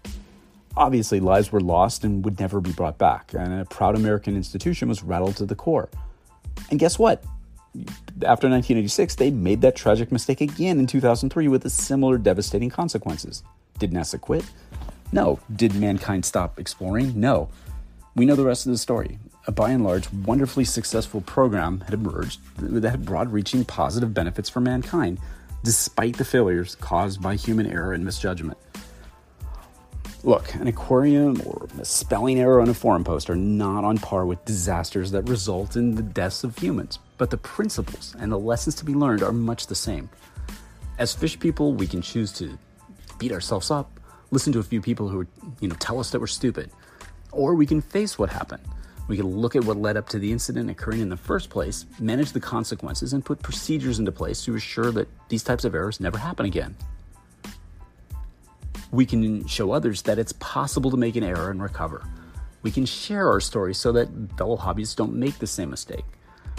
Obviously, 0.77 1.19
lives 1.19 1.51
were 1.51 1.61
lost 1.61 2.03
and 2.03 2.23
would 2.23 2.39
never 2.39 2.61
be 2.61 2.71
brought 2.71 2.97
back, 2.97 3.33
and 3.33 3.61
a 3.61 3.65
proud 3.65 3.95
American 3.95 4.35
institution 4.35 4.87
was 4.87 5.03
rattled 5.03 5.35
to 5.37 5.45
the 5.45 5.55
core. 5.55 5.89
And 6.69 6.79
guess 6.79 6.99
what? 6.99 7.23
After 8.25 8.49
1986, 8.49 9.15
they 9.15 9.31
made 9.31 9.61
that 9.61 9.75
tragic 9.75 10.11
mistake 10.11 10.41
again 10.41 10.79
in 10.79 10.87
2003 10.87 11.47
with 11.47 11.65
a 11.65 11.69
similar 11.69 12.17
devastating 12.17 12.69
consequences. 12.69 13.43
Did 13.77 13.91
NASA 13.91 14.19
quit? 14.19 14.45
No. 15.11 15.39
Did 15.55 15.75
mankind 15.75 16.25
stop 16.25 16.59
exploring? 16.59 17.19
No. 17.19 17.49
We 18.15 18.25
know 18.25 18.35
the 18.35 18.45
rest 18.45 18.65
of 18.65 18.71
the 18.71 18.77
story. 18.77 19.19
A 19.49 19.51
by 19.51 19.71
and 19.71 19.83
large 19.83 20.13
wonderfully 20.13 20.63
successful 20.63 21.21
program 21.21 21.79
had 21.79 21.95
emerged 21.95 22.39
that 22.57 22.87
had 22.87 23.03
broad 23.03 23.33
reaching 23.33 23.65
positive 23.65 24.13
benefits 24.13 24.47
for 24.47 24.61
mankind, 24.61 25.17
despite 25.63 26.17
the 26.17 26.23
failures 26.23 26.75
caused 26.75 27.19
by 27.19 27.33
human 27.33 27.65
error 27.65 27.93
and 27.93 28.05
misjudgment. 28.05 28.59
Look, 30.23 30.53
an 30.53 30.67
aquarium 30.67 31.41
or 31.47 31.67
a 31.79 31.83
spelling 31.83 32.39
error 32.39 32.61
on 32.61 32.69
a 32.69 32.75
forum 32.75 33.03
post 33.03 33.27
are 33.27 33.35
not 33.35 33.83
on 33.83 33.97
par 33.97 34.27
with 34.27 34.45
disasters 34.45 35.09
that 35.13 35.27
result 35.27 35.75
in 35.75 35.95
the 35.95 36.03
deaths 36.03 36.43
of 36.43 36.55
humans, 36.55 36.99
but 37.17 37.31
the 37.31 37.37
principles 37.37 38.15
and 38.19 38.31
the 38.31 38.37
lessons 38.37 38.75
to 38.75 38.85
be 38.85 38.93
learned 38.93 39.23
are 39.23 39.31
much 39.31 39.65
the 39.65 39.73
same. 39.73 40.11
As 40.99 41.15
fish 41.15 41.39
people, 41.39 41.73
we 41.73 41.87
can 41.87 42.03
choose 42.03 42.31
to 42.33 42.55
beat 43.17 43.31
ourselves 43.31 43.71
up, 43.71 43.99
listen 44.29 44.53
to 44.53 44.59
a 44.59 44.63
few 44.63 44.79
people 44.79 45.09
who 45.09 45.25
you 45.59 45.69
know 45.69 45.75
tell 45.79 45.99
us 45.99 46.11
that 46.11 46.19
we're 46.19 46.27
stupid, 46.27 46.69
or 47.31 47.55
we 47.55 47.65
can 47.65 47.81
face 47.81 48.19
what 48.19 48.29
happened. 48.29 48.61
We 49.09 49.17
can 49.17 49.27
look 49.27 49.57
at 49.57 49.65
what 49.65 49.75
led 49.75 49.97
up 49.97 50.07
to 50.09 50.19
the 50.19 50.31
incident 50.31 50.69
occurring 50.69 51.01
in 51.01 51.09
the 51.09 51.17
first 51.17 51.49
place, 51.49 51.85
manage 51.99 52.31
the 52.31 52.39
consequences, 52.39 53.11
and 53.11 53.25
put 53.25 53.41
procedures 53.41 53.99
into 53.99 54.13
place 54.13 54.45
to 54.45 54.55
assure 54.55 54.91
that 54.93 55.09
these 55.27 55.43
types 55.43 55.65
of 55.65 55.75
errors 55.75 55.99
never 55.99 56.17
happen 56.17 56.45
again 56.45 56.77
we 58.91 59.05
can 59.05 59.45
show 59.47 59.71
others 59.71 60.01
that 60.03 60.17
it's 60.17 60.33
possible 60.33 60.89
to 60.91 60.97
make 60.97 61.15
an 61.15 61.23
error 61.23 61.51
and 61.51 61.61
recover. 61.61 62.03
We 62.61 62.71
can 62.71 62.85
share 62.85 63.29
our 63.29 63.39
stories 63.39 63.77
so 63.77 63.91
that 63.93 64.09
fellow 64.37 64.57
hobbyists 64.57 64.95
don't 64.95 65.13
make 65.13 65.37
the 65.37 65.47
same 65.47 65.69
mistake. 65.69 66.05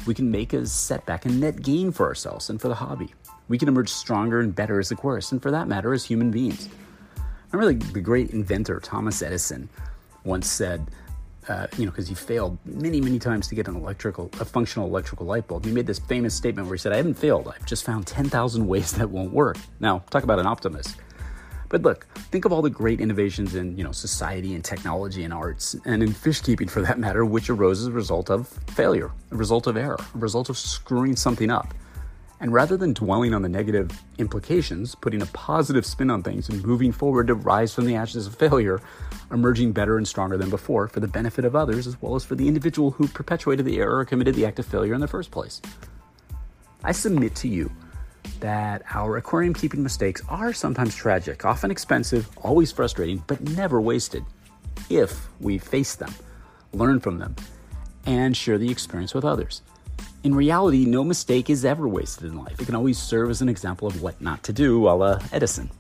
We 0.07 0.15
can 0.15 0.31
make 0.31 0.53
a 0.53 0.65
setback 0.65 1.27
and 1.27 1.41
net 1.41 1.61
gain 1.63 1.93
for 1.93 2.07
ourselves 2.07 2.49
and 2.49 2.61
for 2.61 2.69
the 2.69 2.75
hobby. 2.75 3.13
We 3.49 3.59
can 3.59 3.69
emerge 3.69 3.91
stronger 3.91 4.41
and 4.41 4.55
better 4.55 4.79
as 4.79 4.91
aquarists, 4.91 5.33
and 5.33 5.43
for 5.43 5.51
that 5.51 5.69
matter, 5.69 5.93
as 5.93 6.05
human 6.05 6.31
beings. 6.31 6.69
Remember 7.51 7.73
the, 7.73 7.93
the 7.93 8.01
great 8.01 8.31
inventor 8.31 8.79
Thomas 8.81 9.23
Edison 9.23 9.69
once 10.25 10.49
said, 10.49 10.87
uh, 11.49 11.67
you 11.77 11.85
know, 11.85 11.91
because 11.91 12.09
he 12.09 12.15
failed 12.15 12.59
many, 12.65 13.01
many 13.01 13.19
times 13.19 13.49
to 13.49 13.55
get 13.55 13.69
an 13.69 13.77
electrical, 13.77 14.31
a 14.41 14.45
functional 14.45 14.87
electrical 14.87 15.27
light 15.27 15.47
bulb. 15.47 15.65
He 15.65 15.73
made 15.73 15.87
this 15.87 15.99
famous 15.99 16.35
statement 16.35 16.69
where 16.69 16.75
he 16.75 16.79
said, 16.79 16.93
"I 16.93 16.97
haven't 16.97 17.15
failed. 17.15 17.49
I've 17.49 17.67
just 17.67 17.85
found 17.85 18.07
10,000 18.07 18.67
ways 18.67 18.93
that 18.93 19.11
won't 19.11 19.33
work." 19.33 19.57
Now, 19.81 20.01
talk 20.11 20.23
about 20.23 20.39
an 20.39 20.47
optimist. 20.47 20.97
But 21.71 21.83
look, 21.83 22.07
think 22.33 22.45
of 22.45 22.53
all 22.53 22.63
the 22.63 22.71
great 22.71 23.01
innovations 23.01 23.55
in, 23.55 23.79
you 23.79 23.85
know, 23.85 23.93
society 23.93 24.55
and 24.55 24.65
technology 24.65 25.23
and 25.23 25.33
arts, 25.33 25.77
and 25.85 26.03
in 26.03 26.13
fish 26.13 26.41
keeping 26.41 26.67
for 26.67 26.83
that 26.83 26.99
matter, 26.99 27.25
which 27.25 27.49
arose 27.49 27.81
as 27.81 27.87
a 27.87 27.93
result 27.93 28.29
of 28.29 28.49
failure, 28.75 29.13
a 29.31 29.37
result 29.37 29.69
of 29.69 29.77
error, 29.77 29.99
a 30.15 30.19
result 30.19 30.51
of 30.51 30.59
screwing 30.59 31.15
something 31.15 31.49
up. 31.49 31.73
And 32.41 32.55
rather 32.55 32.79
than 32.79 32.95
dwelling 32.95 33.35
on 33.35 33.43
the 33.43 33.51
negative 33.51 33.91
implications, 34.17 34.95
putting 34.95 35.21
a 35.21 35.27
positive 35.27 35.85
spin 35.85 36.11
on 36.11 36.23
things 36.23 36.49
and 36.49 36.65
moving 36.65 36.91
forward 36.91 37.27
to 37.27 37.35
rise 37.35 37.75
from 37.75 37.85
the 37.85 37.95
ashes 37.95 38.27
of 38.27 38.35
failure, 38.35 38.81
emerging 39.31 39.73
better 39.73 39.99
and 39.99 40.09
stronger 40.09 40.39
than 40.39 40.49
before 40.49 40.89
for 40.89 41.01
the 41.01 41.07
benefit 41.07 41.45
of 41.45 41.55
others 41.55 41.87
as 41.87 42.01
well 42.01 42.15
as 42.15 42.25
for 42.25 42.35
the 42.35 42.49
individual 42.49 42.93
who 42.93 43.07
perpetuated 43.09 43.67
the 43.67 43.79
error 43.79 43.99
or 43.99 44.05
committed 44.07 44.35
the 44.35 44.47
act 44.47 44.59
of 44.59 44.65
failure 44.65 44.95
in 44.95 45.03
the 45.03 45.07
first 45.07 45.31
place. 45.31 45.61
I 46.83 46.93
submit 46.93 47.35
to 47.37 47.49
you 47.49 47.71
that 48.41 48.83
our 48.91 49.19
aquarium 49.19 49.53
keeping 49.53 49.83
mistakes 49.83 50.23
are 50.31 50.55
sometimes 50.55 50.95
tragic, 50.95 51.45
often 51.45 51.71
expensive, 51.71 52.29
always 52.39 52.73
frustrating, 52.73 53.23
but 53.27 53.41
never 53.43 53.83
wasted 53.83 54.25
if 54.89 55.29
we 55.41 55.59
face 55.59 55.95
them, 55.95 56.15
learn 56.73 57.01
from 57.01 57.19
them, 57.19 57.37
and 58.07 58.35
share 58.35 58.57
the 58.57 58.71
experience 58.71 59.13
with 59.13 59.27
others. 59.27 59.61
In 60.23 60.35
reality, 60.35 60.85
no 60.85 61.03
mistake 61.03 61.49
is 61.49 61.65
ever 61.65 61.89
wasted 61.89 62.27
in 62.27 62.37
life. 62.37 62.61
It 62.61 62.67
can 62.67 62.75
always 62.75 62.99
serve 62.99 63.31
as 63.31 63.41
an 63.41 63.49
example 63.49 63.89
of 63.89 64.03
what 64.03 64.21
not 64.21 64.43
to 64.43 64.53
do, 64.53 64.87
a 64.87 64.91
la 64.91 65.19
Edison. 65.33 65.71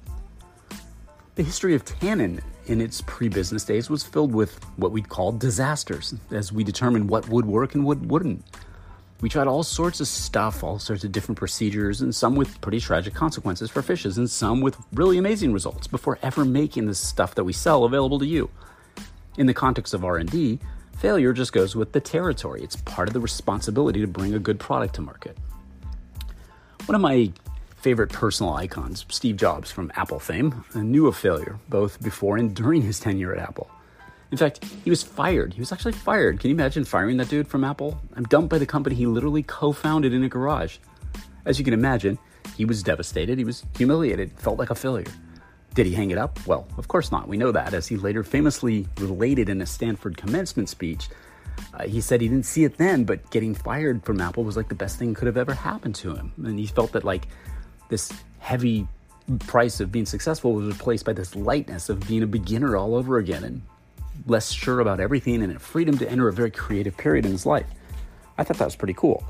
The 1.35 1.42
history 1.42 1.74
of 1.74 1.85
tannin 1.85 2.40
in 2.66 2.81
its 2.81 3.03
pre 3.03 3.29
business 3.29 3.64
days 3.64 3.90
was 3.90 4.03
filled 4.03 4.33
with 4.33 4.64
what 4.76 4.92
we'd 4.92 5.11
call 5.11 5.33
disasters, 5.33 6.14
as 6.31 6.53
we 6.53 6.64
determined 6.64 7.11
what 7.11 7.29
would 7.29 7.44
work 7.44 7.74
and 7.74 7.85
what 7.85 7.98
wouldn't. 8.00 8.42
We 9.20 9.29
tried 9.29 9.46
all 9.46 9.62
sorts 9.62 10.00
of 10.00 10.09
stuff, 10.09 10.64
all 10.64 10.79
sorts 10.79 11.05
of 11.05 11.12
different 11.12 11.38
procedures, 11.38 12.00
and 12.00 12.14
some 12.14 12.35
with 12.35 12.62
pretty 12.62 12.81
tragic 12.81 13.12
consequences 13.12 13.70
for 13.70 13.83
fishes, 13.83 14.16
and 14.16 14.31
some 14.31 14.62
with 14.62 14.79
really 14.94 15.18
amazing 15.18 15.53
results 15.53 15.87
before 15.87 16.18
ever 16.22 16.46
making 16.46 16.87
the 16.87 16.94
stuff 16.94 17.35
that 17.35 17.44
we 17.44 17.53
sell 17.53 17.85
available 17.85 18.18
to 18.18 18.26
you. 18.26 18.48
In 19.37 19.44
the 19.44 19.53
context 19.53 19.92
of 19.92 20.03
R&D, 20.03 20.59
failure 21.00 21.32
just 21.32 21.54
goes 21.54 21.74
with 21.74 21.92
the 21.92 22.00
territory. 22.00 22.62
It's 22.62 22.76
part 22.76 23.08
of 23.08 23.14
the 23.14 23.20
responsibility 23.20 24.02
to 24.02 24.06
bring 24.06 24.34
a 24.34 24.38
good 24.38 24.60
product 24.60 24.96
to 24.96 25.00
market. 25.00 25.36
One 26.84 26.94
of 26.94 27.00
my 27.00 27.32
favorite 27.78 28.12
personal 28.12 28.52
icons, 28.52 29.06
Steve 29.08 29.38
Jobs 29.38 29.70
from 29.70 29.90
Apple 29.96 30.20
fame, 30.20 30.62
uh, 30.74 30.80
knew 30.80 31.06
of 31.06 31.16
failure 31.16 31.58
both 31.70 32.02
before 32.02 32.36
and 32.36 32.54
during 32.54 32.82
his 32.82 33.00
tenure 33.00 33.34
at 33.34 33.40
Apple. 33.40 33.70
In 34.30 34.36
fact, 34.36 34.62
he 34.84 34.90
was 34.90 35.02
fired. 35.02 35.54
He 35.54 35.60
was 35.60 35.72
actually 35.72 35.92
fired. 35.92 36.38
Can 36.38 36.50
you 36.50 36.54
imagine 36.54 36.84
firing 36.84 37.16
that 37.16 37.30
dude 37.30 37.48
from 37.48 37.64
Apple? 37.64 37.98
I'm 38.14 38.24
dumped 38.24 38.50
by 38.50 38.58
the 38.58 38.66
company 38.66 38.94
he 38.94 39.06
literally 39.06 39.42
co 39.42 39.72
founded 39.72 40.12
in 40.12 40.22
a 40.22 40.28
garage. 40.28 40.76
As 41.46 41.58
you 41.58 41.64
can 41.64 41.72
imagine, 41.72 42.18
he 42.58 42.66
was 42.66 42.82
devastated. 42.82 43.38
He 43.38 43.44
was 43.44 43.64
humiliated, 43.74 44.38
felt 44.38 44.58
like 44.58 44.70
a 44.70 44.74
failure. 44.74 45.10
Did 45.74 45.87
he 45.87 45.94
hang 45.94 46.11
it 46.11 46.18
up? 46.18 46.44
Well, 46.46 46.66
of 46.78 46.88
course 46.88 47.12
not. 47.12 47.28
We 47.28 47.37
know 47.37 47.52
that, 47.52 47.74
as 47.74 47.87
he 47.87 47.96
later 47.96 48.24
famously 48.24 48.88
related 48.98 49.48
in 49.48 49.61
a 49.61 49.66
Stanford 49.66 50.16
commencement 50.16 50.68
speech. 50.68 51.09
Uh, 51.74 51.85
he 51.85 52.00
said 52.00 52.20
he 52.20 52.28
didn't 52.28 52.46
see 52.46 52.64
it 52.64 52.76
then, 52.76 53.04
but 53.04 53.30
getting 53.30 53.54
fired 53.54 54.02
from 54.04 54.20
Apple 54.20 54.44
was 54.44 54.56
like 54.56 54.68
the 54.68 54.74
best 54.74 54.98
thing 54.98 55.14
could 55.14 55.26
have 55.26 55.37
ever 55.37 55.54
happened 55.54 55.94
to 55.96 56.14
him. 56.14 56.33
And 56.38 56.59
he 56.59 56.66
felt 56.66 56.92
that, 56.92 57.04
like, 57.04 57.28
this 57.88 58.12
heavy 58.38 58.88
price 59.46 59.78
of 59.78 59.92
being 59.92 60.06
successful 60.06 60.52
was 60.54 60.66
replaced 60.66 61.04
by 61.04 61.12
this 61.12 61.37
lightness 61.37 61.88
of 61.88 62.06
being 62.09 62.22
a 62.22 62.26
beginner 62.26 62.76
all 62.76 62.96
over 62.96 63.18
again 63.18 63.44
and 63.44 63.62
less 64.26 64.50
sure 64.50 64.80
about 64.80 65.00
everything 65.00 65.42
and 65.42 65.54
a 65.54 65.59
freedom 65.59 65.96
to 65.98 66.11
enter 66.11 66.28
a 66.28 66.33
very 66.33 66.50
creative 66.50 66.96
period 66.96 67.24
in 67.24 67.33
his 67.33 67.46
life. 67.46 67.66
I 68.38 68.44
thought 68.44 68.59
that 68.59 68.64
was 68.64 68.76
pretty 68.76 68.94
cool. 68.94 69.24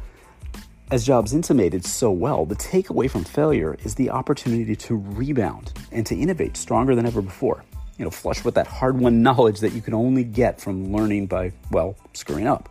As 0.92 1.07
Jobs 1.07 1.35
intimated 1.35 1.85
so 1.85 2.11
well, 2.11 2.44
the 2.44 2.57
takeaway 2.57 3.09
from 3.09 3.22
failure 3.22 3.76
is 3.85 3.94
the 3.94 4.11
opportunity 4.11 4.74
to 4.74 4.96
rebound 4.96 5.72
and 5.92 6.05
to 6.05 6.16
innovate 6.16 6.57
stronger 6.57 6.96
than 6.96 7.07
ever 7.07 7.22
before. 7.22 7.62
You 7.96 8.05
know, 8.05 8.11
flush 8.11 8.44
with 8.44 8.57
that 8.57 8.66
hard 8.66 8.98
won 8.98 9.22
knowledge 9.22 9.61
that 9.61 9.72
you 9.72 9.83
can 9.83 9.94
only 9.94 10.24
get 10.24 10.61
from 10.61 10.92
learning 10.92 11.26
by, 11.26 11.53
well, 11.70 11.94
screwing 12.12 12.48
up. 12.48 12.68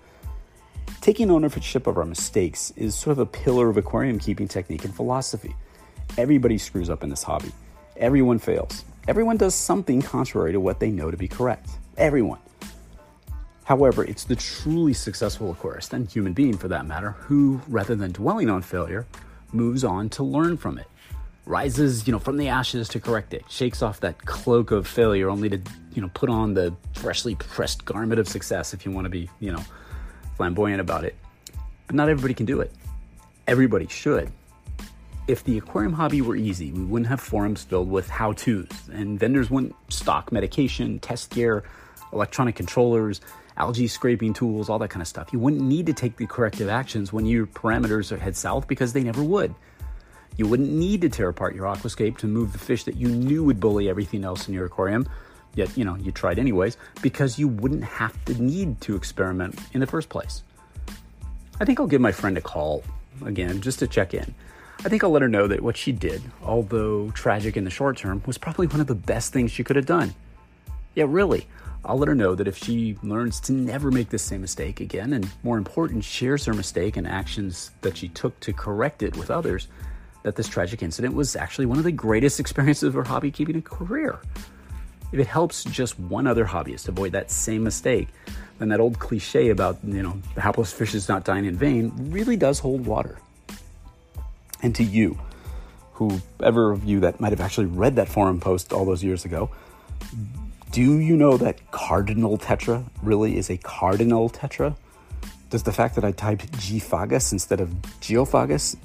Taking 0.99 1.32
ownership 1.32 1.88
of 1.88 1.97
our 1.97 2.03
mistakes 2.03 2.73
is 2.75 2.93
sort 2.93 3.13
of 3.13 3.19
a 3.19 3.25
pillar 3.25 3.69
of 3.69 3.77
aquarium 3.77 4.19
keeping 4.19 4.49
technique 4.49 4.84
and 4.84 4.93
philosophy. 4.93 5.55
Everybody 6.17 6.58
screws 6.58 6.89
up 6.89 7.03
in 7.05 7.10
this 7.10 7.23
hobby. 7.23 7.53
Everyone 7.95 8.38
fails. 8.38 8.84
Everyone 9.08 9.38
does 9.38 9.55
something 9.55 10.01
contrary 10.01 10.51
to 10.51 10.60
what 10.60 10.82
they 10.82 10.91
know 10.91 11.10
to 11.10 11.15
be 11.15 11.29
correct. 11.29 11.69
Everyone. 11.95 12.39
However, 13.69 14.03
it's 14.03 14.23
the 14.23 14.36
truly 14.36 14.93
successful 14.93 15.53
aquarist, 15.53 15.93
and 15.93 16.10
human 16.10 16.34
being 16.34 16.58
for 16.58 16.67
that 16.69 16.88
matter, 16.88 17.12
who, 17.12 17.62
rather 17.67 17.95
than 17.95 18.12
dwelling 18.12 18.49
on 18.49 18.63
failure, 18.63 19.05
moves 19.53 19.84
on 19.84 20.10
to 20.10 20.23
learn 20.23 20.58
from 20.58 20.79
it. 20.79 20.88
Rises, 21.45 22.08
you 22.08 22.12
know, 22.12 22.17
from 22.17 22.38
the 22.38 22.47
ashes 22.47 22.89
to 22.89 22.99
correct 22.99 23.32
it, 23.36 23.45
shakes 23.47 23.84
off 23.84 23.99
that 23.99 24.25
cloak 24.25 24.71
of 24.71 24.88
failure 24.88 25.29
only 25.29 25.49
to, 25.49 25.62
you 25.93 26.01
know, 26.01 26.10
put 26.15 26.32
on 26.32 26.55
the 26.55 26.73
freshly 26.95 27.36
pressed 27.36 27.86
garment 27.86 28.19
of 28.19 28.27
success 28.27 28.73
if 28.73 28.88
you 28.88 28.91
want 28.91 29.05
to 29.05 29.10
be, 29.10 29.29
you 29.39 29.51
know, 29.51 29.63
flamboyant 30.36 30.82
about 30.82 31.03
it. 31.03 31.15
But 31.86 31.95
not 31.95 32.10
everybody 32.10 32.34
can 32.34 32.47
do 32.47 32.62
it. 32.62 32.71
Everybody 33.45 33.86
should. 33.86 34.32
If 35.27 35.43
the 35.43 35.60
aquarium 35.60 35.93
hobby 35.93 36.23
were 36.23 36.36
easy, 36.36 36.71
we 36.71 36.86
wouldn't 36.86 37.10
have 37.10 37.21
forums 37.21 37.65
filled 37.65 37.91
with 37.91 38.10
how 38.10 38.34
to's, 38.34 38.65
and 38.91 39.19
vendors 39.19 39.51
wouldn't 39.51 39.75
stock 39.89 40.32
medication, 40.32 40.97
test 40.97 41.29
gear, 41.29 41.63
electronic 42.12 42.55
controllers, 42.55 43.21
algae 43.60 43.88
scraping 43.88 44.34
tools, 44.34 44.69
all 44.69 44.80
that 44.80 44.89
kind 44.89 45.02
of 45.02 45.08
stuff. 45.08 45.30
You 45.32 45.39
wouldn't 45.39 45.62
need 45.62 45.86
to 45.88 45.93
take 45.93 46.17
the 46.17 46.26
corrective 46.26 46.69
actions 46.69 47.12
when 47.12 47.26
your 47.26 47.45
parameters 47.45 48.17
head 48.17 48.36
south 48.36 48.67
because 48.67 48.93
they 48.93 49.04
never 49.04 49.24
would. 49.24 49.54
You 50.38 50.48
wouldn't 50.48 50.72
need 50.72 51.02
to 51.02 51.10
tear 51.10 51.30
apart 51.30 51.56
your 51.56 51.65
aquascape 51.65 52.17
to 52.19 52.28
move 52.28 52.54
the 52.54 52.60
fish 52.60 52.86
that 52.86 52.95
you 52.95 53.10
knew 53.10 53.43
would 53.43 53.60
bully 53.60 53.89
everything 53.89 54.24
else 54.24 54.48
in 54.48 54.54
your 54.54 54.65
aquarium, 54.65 55.08
yet, 55.56 55.78
you 55.78 55.84
know, 55.84 55.95
you 55.95 56.12
tried 56.12 56.39
anyways, 56.39 56.78
because 57.02 57.38
you 57.38 57.50
wouldn't 57.50 57.84
have 57.84 58.24
to 58.26 58.41
need 58.41 58.80
to 58.82 58.95
experiment 58.95 59.60
in 59.74 59.82
the 59.82 59.88
first 59.88 60.08
place. 60.08 60.43
I 61.60 61.65
think 61.65 61.80
I'll 61.80 61.88
give 61.88 62.00
my 62.00 62.13
friend 62.13 62.38
a 62.38 62.41
call 62.41 62.84
again 63.26 63.60
just 63.60 63.80
to 63.80 63.88
check 63.88 64.13
in. 64.13 64.34
I 64.86 64.88
think 64.88 65.04
I'll 65.04 65.10
let 65.10 65.22
her 65.22 65.28
know 65.28 65.48
that 65.48 65.62
what 65.62 65.76
she 65.76 65.91
did, 65.91 66.22
although 66.41 67.12
tragic 67.12 67.58
in 67.58 67.65
the 67.65 67.69
short 67.69 67.98
term, 67.98 68.24
was 68.26 68.38
probably 68.38 68.67
one 68.67 68.80
of 68.80 68.88
the 68.88 68.95
best 68.95 69.34
things 69.34 69.52
she 69.52 69.65
could 69.65 69.76
have 69.76 69.86
done. 69.86 70.13
Yeah, 70.95 71.06
really. 71.10 71.48
I'll 71.85 71.97
let 71.97 72.09
her 72.09 72.15
know 72.15 72.35
that 72.35 72.47
if 72.47 72.57
she 72.57 72.97
learns 73.03 73.39
to 73.41 73.53
never 73.53 73.89
make 73.89 74.09
the 74.09 74.19
same 74.19 74.41
mistake 74.41 74.81
again, 74.81 75.13
and 75.13 75.29
more 75.43 75.57
important, 75.57 76.03
shares 76.03 76.45
her 76.45 76.53
mistake 76.53 76.97
and 76.97 77.07
actions 77.07 77.71
that 77.81 77.97
she 77.97 78.09
took 78.09 78.39
to 78.41 78.53
correct 78.53 79.01
it 79.01 79.15
with 79.15 79.31
others, 79.31 79.67
that 80.23 80.35
this 80.35 80.47
tragic 80.47 80.83
incident 80.83 81.15
was 81.15 81.35
actually 81.35 81.65
one 81.65 81.77
of 81.77 81.85
the 81.85 81.91
greatest 81.91 82.39
experiences 82.39 82.83
of 82.83 82.93
her 82.93 83.03
hobby 83.03 83.31
keeping 83.31 83.61
career. 83.61 84.19
If 85.11 85.19
it 85.19 85.27
helps 85.27 85.63
just 85.63 85.99
one 85.99 86.27
other 86.27 86.45
hobbyist 86.45 86.87
avoid 86.87 87.13
that 87.13 87.31
same 87.31 87.63
mistake, 87.63 88.09
then 88.59 88.69
that 88.69 88.79
old 88.79 88.99
cliche 88.99 89.49
about, 89.49 89.79
you 89.83 90.03
know, 90.03 90.21
the 90.35 90.41
hapless 90.41 90.71
fish 90.71 90.93
is 90.93 91.07
not 91.07 91.23
dying 91.23 91.45
in 91.45 91.55
vain 91.55 91.91
really 92.11 92.35
does 92.35 92.59
hold 92.59 92.85
water. 92.85 93.17
And 94.61 94.75
to 94.75 94.83
you, 94.83 95.17
whoever 95.93 96.71
of 96.71 96.83
you 96.83 96.99
that 96.99 97.19
might 97.19 97.31
have 97.31 97.41
actually 97.41 97.67
read 97.67 97.95
that 97.95 98.09
forum 98.09 98.39
post 98.39 98.73
all 98.73 98.85
those 98.85 99.03
years 99.03 99.25
ago, 99.25 99.49
do 100.71 100.99
you 100.99 101.17
know 101.17 101.38
that 101.38 101.71
cardinal 101.71 102.38
tetra 102.38 102.86
really 103.01 103.38
is 103.38 103.49
a 103.49 103.58
cardinal 103.58 104.29
tetra? 104.29 104.75
Does 105.49 105.63
the 105.63 105.71
fact 105.71 105.95
that 105.95 106.05
I 106.05 106.12
typed 106.12 106.51
Gphagus 106.51 107.32
instead 107.32 107.60
of 107.60 107.69
Geophagus 108.01 108.75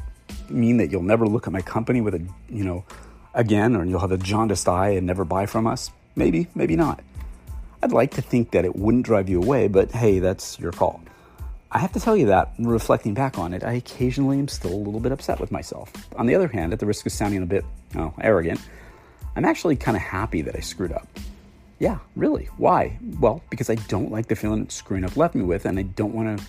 mean 0.49 0.79
that 0.79 0.91
you'll 0.91 1.03
never 1.03 1.27
look 1.27 1.47
at 1.47 1.53
my 1.53 1.61
company 1.61 2.01
with 2.01 2.15
a, 2.15 2.27
you 2.49 2.65
know, 2.65 2.85
again, 3.35 3.77
or 3.77 3.85
you'll 3.85 4.01
have 4.01 4.13
a 4.13 4.19
jaundiced 4.19 4.67
eye 4.67 4.91
and 4.91 5.07
never 5.07 5.27
buy 5.27 5.45
from 5.45 5.67
us? 5.67 5.91
Maybe, 6.17 6.47
maybe 6.55 6.75
not. 6.75 7.03
I'd 7.83 7.93
like 7.93 8.13
to 8.13 8.23
think 8.23 8.53
that 8.53 8.65
it 8.65 8.75
wouldn't 8.77 9.05
drive 9.05 9.29
you 9.29 9.43
away, 9.43 9.69
but 9.69 9.93
hey, 9.93 10.21
that's 10.21 10.59
your 10.59 10.73
call. 10.73 11.03
I 11.71 11.79
have 11.81 11.93
to 11.93 12.01
tell 12.01 12.17
you 12.17 12.27
that, 12.27 12.55
reflecting 12.59 13.13
back 13.13 13.37
on 13.37 13.53
it, 13.53 13.63
I 13.63 13.73
occasionally 13.73 14.39
am 14.39 14.49
still 14.49 14.73
a 14.73 14.77
little 14.77 15.01
bit 15.01 15.13
upset 15.13 15.39
with 15.39 15.53
myself. 15.53 15.93
On 16.17 16.25
the 16.25 16.35
other 16.35 16.49
hand, 16.49 16.73
at 16.73 16.79
the 16.79 16.87
risk 16.87 17.05
of 17.05 17.13
sounding 17.13 17.43
a 17.43 17.47
bit, 17.47 17.65
oh, 17.97 18.15
arrogant, 18.23 18.61
I'm 19.37 19.45
actually 19.45 19.77
kind 19.77 19.97
of 19.97 20.03
happy 20.03 20.41
that 20.43 20.57
I 20.57 20.61
screwed 20.61 20.93
up. 20.93 21.09
Yeah, 21.85 21.99
really. 22.17 22.49
Why? 22.57 22.99
Well, 23.21 23.43
because 23.51 23.69
I 23.69 23.75
don't 23.75 24.11
like 24.11 24.29
the 24.29 24.35
feeling 24.35 24.71
screwing 24.71 25.05
up 25.05 25.19
left 25.19 25.35
me 25.35 25.43
with, 25.43 25.67
and 25.67 25.79
I 25.79 25.83
don't 25.83 26.15
want 26.15 26.39
to 26.39 26.47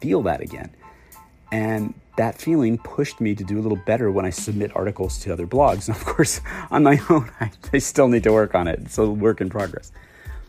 feel 0.00 0.22
that 0.22 0.40
again. 0.40 0.70
And 1.50 1.94
that 2.16 2.38
feeling 2.38 2.78
pushed 2.78 3.20
me 3.20 3.34
to 3.34 3.42
do 3.42 3.58
a 3.58 3.60
little 3.60 3.80
better 3.84 4.12
when 4.12 4.24
I 4.24 4.30
submit 4.30 4.70
articles 4.76 5.18
to 5.22 5.32
other 5.32 5.48
blogs. 5.48 5.88
And 5.88 5.96
of 6.00 6.04
course, 6.04 6.40
on 6.70 6.84
my 6.84 7.00
own, 7.10 7.28
I, 7.40 7.50
I 7.72 7.78
still 7.78 8.06
need 8.06 8.22
to 8.22 8.32
work 8.32 8.54
on 8.54 8.68
it. 8.68 8.78
It's 8.84 8.98
a 8.98 9.10
work 9.10 9.40
in 9.40 9.50
progress. 9.50 9.90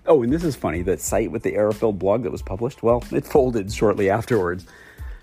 Oh, 0.05 0.21
and 0.21 0.31
this 0.31 0.43
is 0.43 0.55
funny. 0.55 0.83
That 0.83 1.01
site 1.01 1.31
with 1.31 1.41
the 1.41 1.53
Aerofilled 1.53 1.97
blog 1.97 2.21
that 2.21 2.31
was 2.31 2.43
published, 2.43 2.83
well, 2.83 3.03
it 3.11 3.25
folded 3.25 3.73
shortly 3.73 4.11
afterwards. 4.11 4.67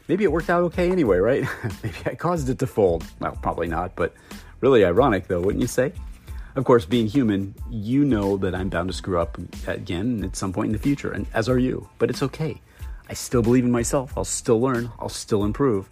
Maybe 0.08 0.24
it 0.24 0.32
worked 0.32 0.50
out 0.50 0.64
okay 0.64 0.90
anyway, 0.90 1.18
right? 1.18 1.44
Maybe 1.84 1.98
I 2.06 2.16
caused 2.16 2.48
it 2.48 2.58
to 2.58 2.66
fold. 2.66 3.04
Well, 3.20 3.38
probably 3.40 3.68
not, 3.68 3.94
but 3.94 4.14
really 4.60 4.84
ironic 4.84 5.28
though, 5.28 5.40
wouldn't 5.40 5.62
you 5.62 5.68
say? 5.68 5.92
Of 6.56 6.64
course, 6.64 6.84
being 6.84 7.06
human, 7.06 7.54
you 7.70 8.04
know 8.04 8.36
that 8.38 8.54
I'm 8.54 8.68
bound 8.68 8.88
to 8.88 8.94
screw 8.94 9.20
up 9.20 9.38
again 9.68 10.24
at 10.24 10.34
some 10.34 10.52
point 10.52 10.66
in 10.66 10.72
the 10.72 10.78
future, 10.78 11.12
and 11.12 11.26
as 11.32 11.48
are 11.48 11.58
you, 11.58 11.88
but 11.98 12.10
it's 12.10 12.22
okay. 12.24 12.60
I 13.08 13.14
still 13.14 13.42
believe 13.42 13.64
in 13.64 13.70
myself. 13.70 14.12
I'll 14.16 14.24
still 14.24 14.60
learn. 14.60 14.90
I'll 14.98 15.08
still 15.08 15.44
improve. 15.44 15.88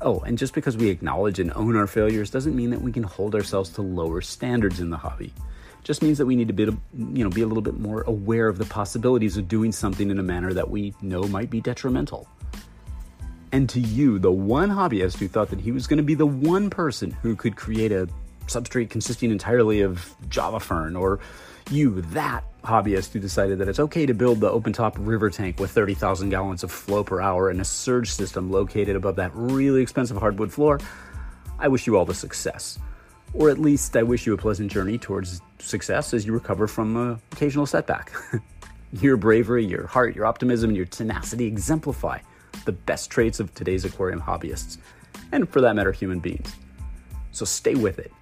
Oh, 0.00 0.20
and 0.20 0.36
just 0.36 0.52
because 0.52 0.76
we 0.76 0.88
acknowledge 0.88 1.38
and 1.38 1.52
own 1.54 1.76
our 1.76 1.86
failures 1.86 2.30
doesn't 2.30 2.54
mean 2.54 2.70
that 2.70 2.82
we 2.82 2.92
can 2.92 3.04
hold 3.04 3.34
ourselves 3.34 3.70
to 3.70 3.82
lower 3.82 4.20
standards 4.20 4.80
in 4.80 4.90
the 4.90 4.96
hobby. 4.96 5.32
It 5.78 5.84
just 5.84 6.02
means 6.02 6.18
that 6.18 6.26
we 6.26 6.36
need 6.36 6.48
to 6.48 6.54
be, 6.54 6.64
you 6.64 7.24
know, 7.24 7.30
be 7.30 7.42
a 7.42 7.46
little 7.46 7.62
bit 7.62 7.78
more 7.78 8.02
aware 8.02 8.48
of 8.48 8.58
the 8.58 8.66
possibilities 8.66 9.36
of 9.36 9.48
doing 9.48 9.72
something 9.72 10.10
in 10.10 10.18
a 10.18 10.22
manner 10.22 10.52
that 10.52 10.68
we 10.68 10.92
know 11.02 11.22
might 11.28 11.50
be 11.50 11.60
detrimental. 11.60 12.28
And 13.52 13.68
to 13.68 13.80
you, 13.80 14.18
the 14.18 14.32
one 14.32 14.68
hobbyist 14.68 15.18
who 15.18 15.28
thought 15.28 15.50
that 15.50 15.60
he 15.60 15.70
was 15.70 15.86
going 15.86 15.98
to 15.98 16.02
be 16.02 16.14
the 16.14 16.26
one 16.26 16.68
person 16.68 17.12
who 17.22 17.36
could 17.36 17.56
create 17.56 17.92
a 17.92 18.08
substrate 18.46 18.90
consisting 18.90 19.30
entirely 19.30 19.80
of 19.80 20.14
Java 20.28 20.60
Fern, 20.60 20.96
or 20.96 21.20
you, 21.70 22.02
that 22.02 22.44
hobbyist 22.62 23.12
who 23.12 23.20
decided 23.20 23.58
that 23.58 23.68
it's 23.68 23.80
okay 23.80 24.06
to 24.06 24.14
build 24.14 24.40
the 24.40 24.50
open 24.50 24.72
top 24.72 24.96
river 24.98 25.30
tank 25.30 25.58
with 25.58 25.70
30,000 25.70 26.30
gallons 26.30 26.62
of 26.62 26.70
flow 26.70 27.02
per 27.04 27.20
hour 27.20 27.50
and 27.50 27.60
a 27.60 27.64
surge 27.64 28.10
system 28.10 28.50
located 28.50 28.96
above 28.96 29.16
that 29.16 29.30
really 29.34 29.82
expensive 29.82 30.16
hardwood 30.16 30.52
floor, 30.52 30.78
I 31.58 31.68
wish 31.68 31.86
you 31.86 31.96
all 31.96 32.04
the 32.04 32.14
success. 32.14 32.78
Or 33.32 33.50
at 33.50 33.58
least 33.58 33.96
I 33.96 34.02
wish 34.02 34.26
you 34.26 34.34
a 34.34 34.38
pleasant 34.38 34.70
journey 34.70 34.98
towards 34.98 35.40
success 35.58 36.14
as 36.14 36.26
you 36.26 36.32
recover 36.32 36.66
from 36.66 36.96
an 36.96 37.20
occasional 37.32 37.66
setback. 37.66 38.12
your 38.92 39.16
bravery, 39.16 39.64
your 39.64 39.86
heart, 39.86 40.14
your 40.14 40.26
optimism, 40.26 40.70
and 40.70 40.76
your 40.76 40.86
tenacity 40.86 41.46
exemplify 41.46 42.18
the 42.64 42.72
best 42.72 43.10
traits 43.10 43.40
of 43.40 43.52
today's 43.54 43.84
aquarium 43.84 44.20
hobbyists, 44.20 44.78
and 45.32 45.48
for 45.48 45.60
that 45.60 45.74
matter, 45.74 45.90
human 45.90 46.20
beings. 46.20 46.54
So 47.32 47.44
stay 47.44 47.74
with 47.74 47.98
it 47.98 48.12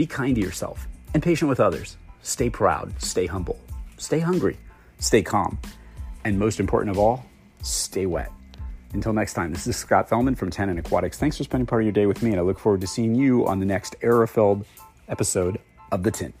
be 0.00 0.06
kind 0.06 0.34
to 0.34 0.40
yourself 0.40 0.88
and 1.12 1.22
patient 1.22 1.50
with 1.50 1.60
others. 1.60 1.98
Stay 2.22 2.48
proud, 2.48 2.90
stay 3.02 3.26
humble, 3.26 3.60
stay 3.98 4.18
hungry, 4.18 4.56
stay 4.98 5.20
calm, 5.22 5.58
and 6.24 6.38
most 6.38 6.58
important 6.58 6.90
of 6.90 6.98
all, 6.98 7.26
stay 7.60 8.06
wet. 8.06 8.32
Until 8.94 9.12
next 9.12 9.34
time, 9.34 9.52
this 9.52 9.66
is 9.66 9.76
Scott 9.76 10.08
Fellman 10.08 10.38
from 10.38 10.48
Tannin 10.50 10.78
Aquatics. 10.78 11.18
Thanks 11.18 11.36
for 11.36 11.44
spending 11.44 11.66
part 11.66 11.82
of 11.82 11.84
your 11.84 11.92
day 11.92 12.06
with 12.06 12.22
me, 12.22 12.30
and 12.30 12.40
I 12.40 12.42
look 12.42 12.58
forward 12.58 12.80
to 12.80 12.86
seeing 12.86 13.14
you 13.14 13.46
on 13.46 13.60
the 13.60 13.66
next 13.66 13.94
Aerofilled 14.00 14.64
episode 15.08 15.60
of 15.92 16.02
The 16.02 16.10
Tint. 16.10 16.34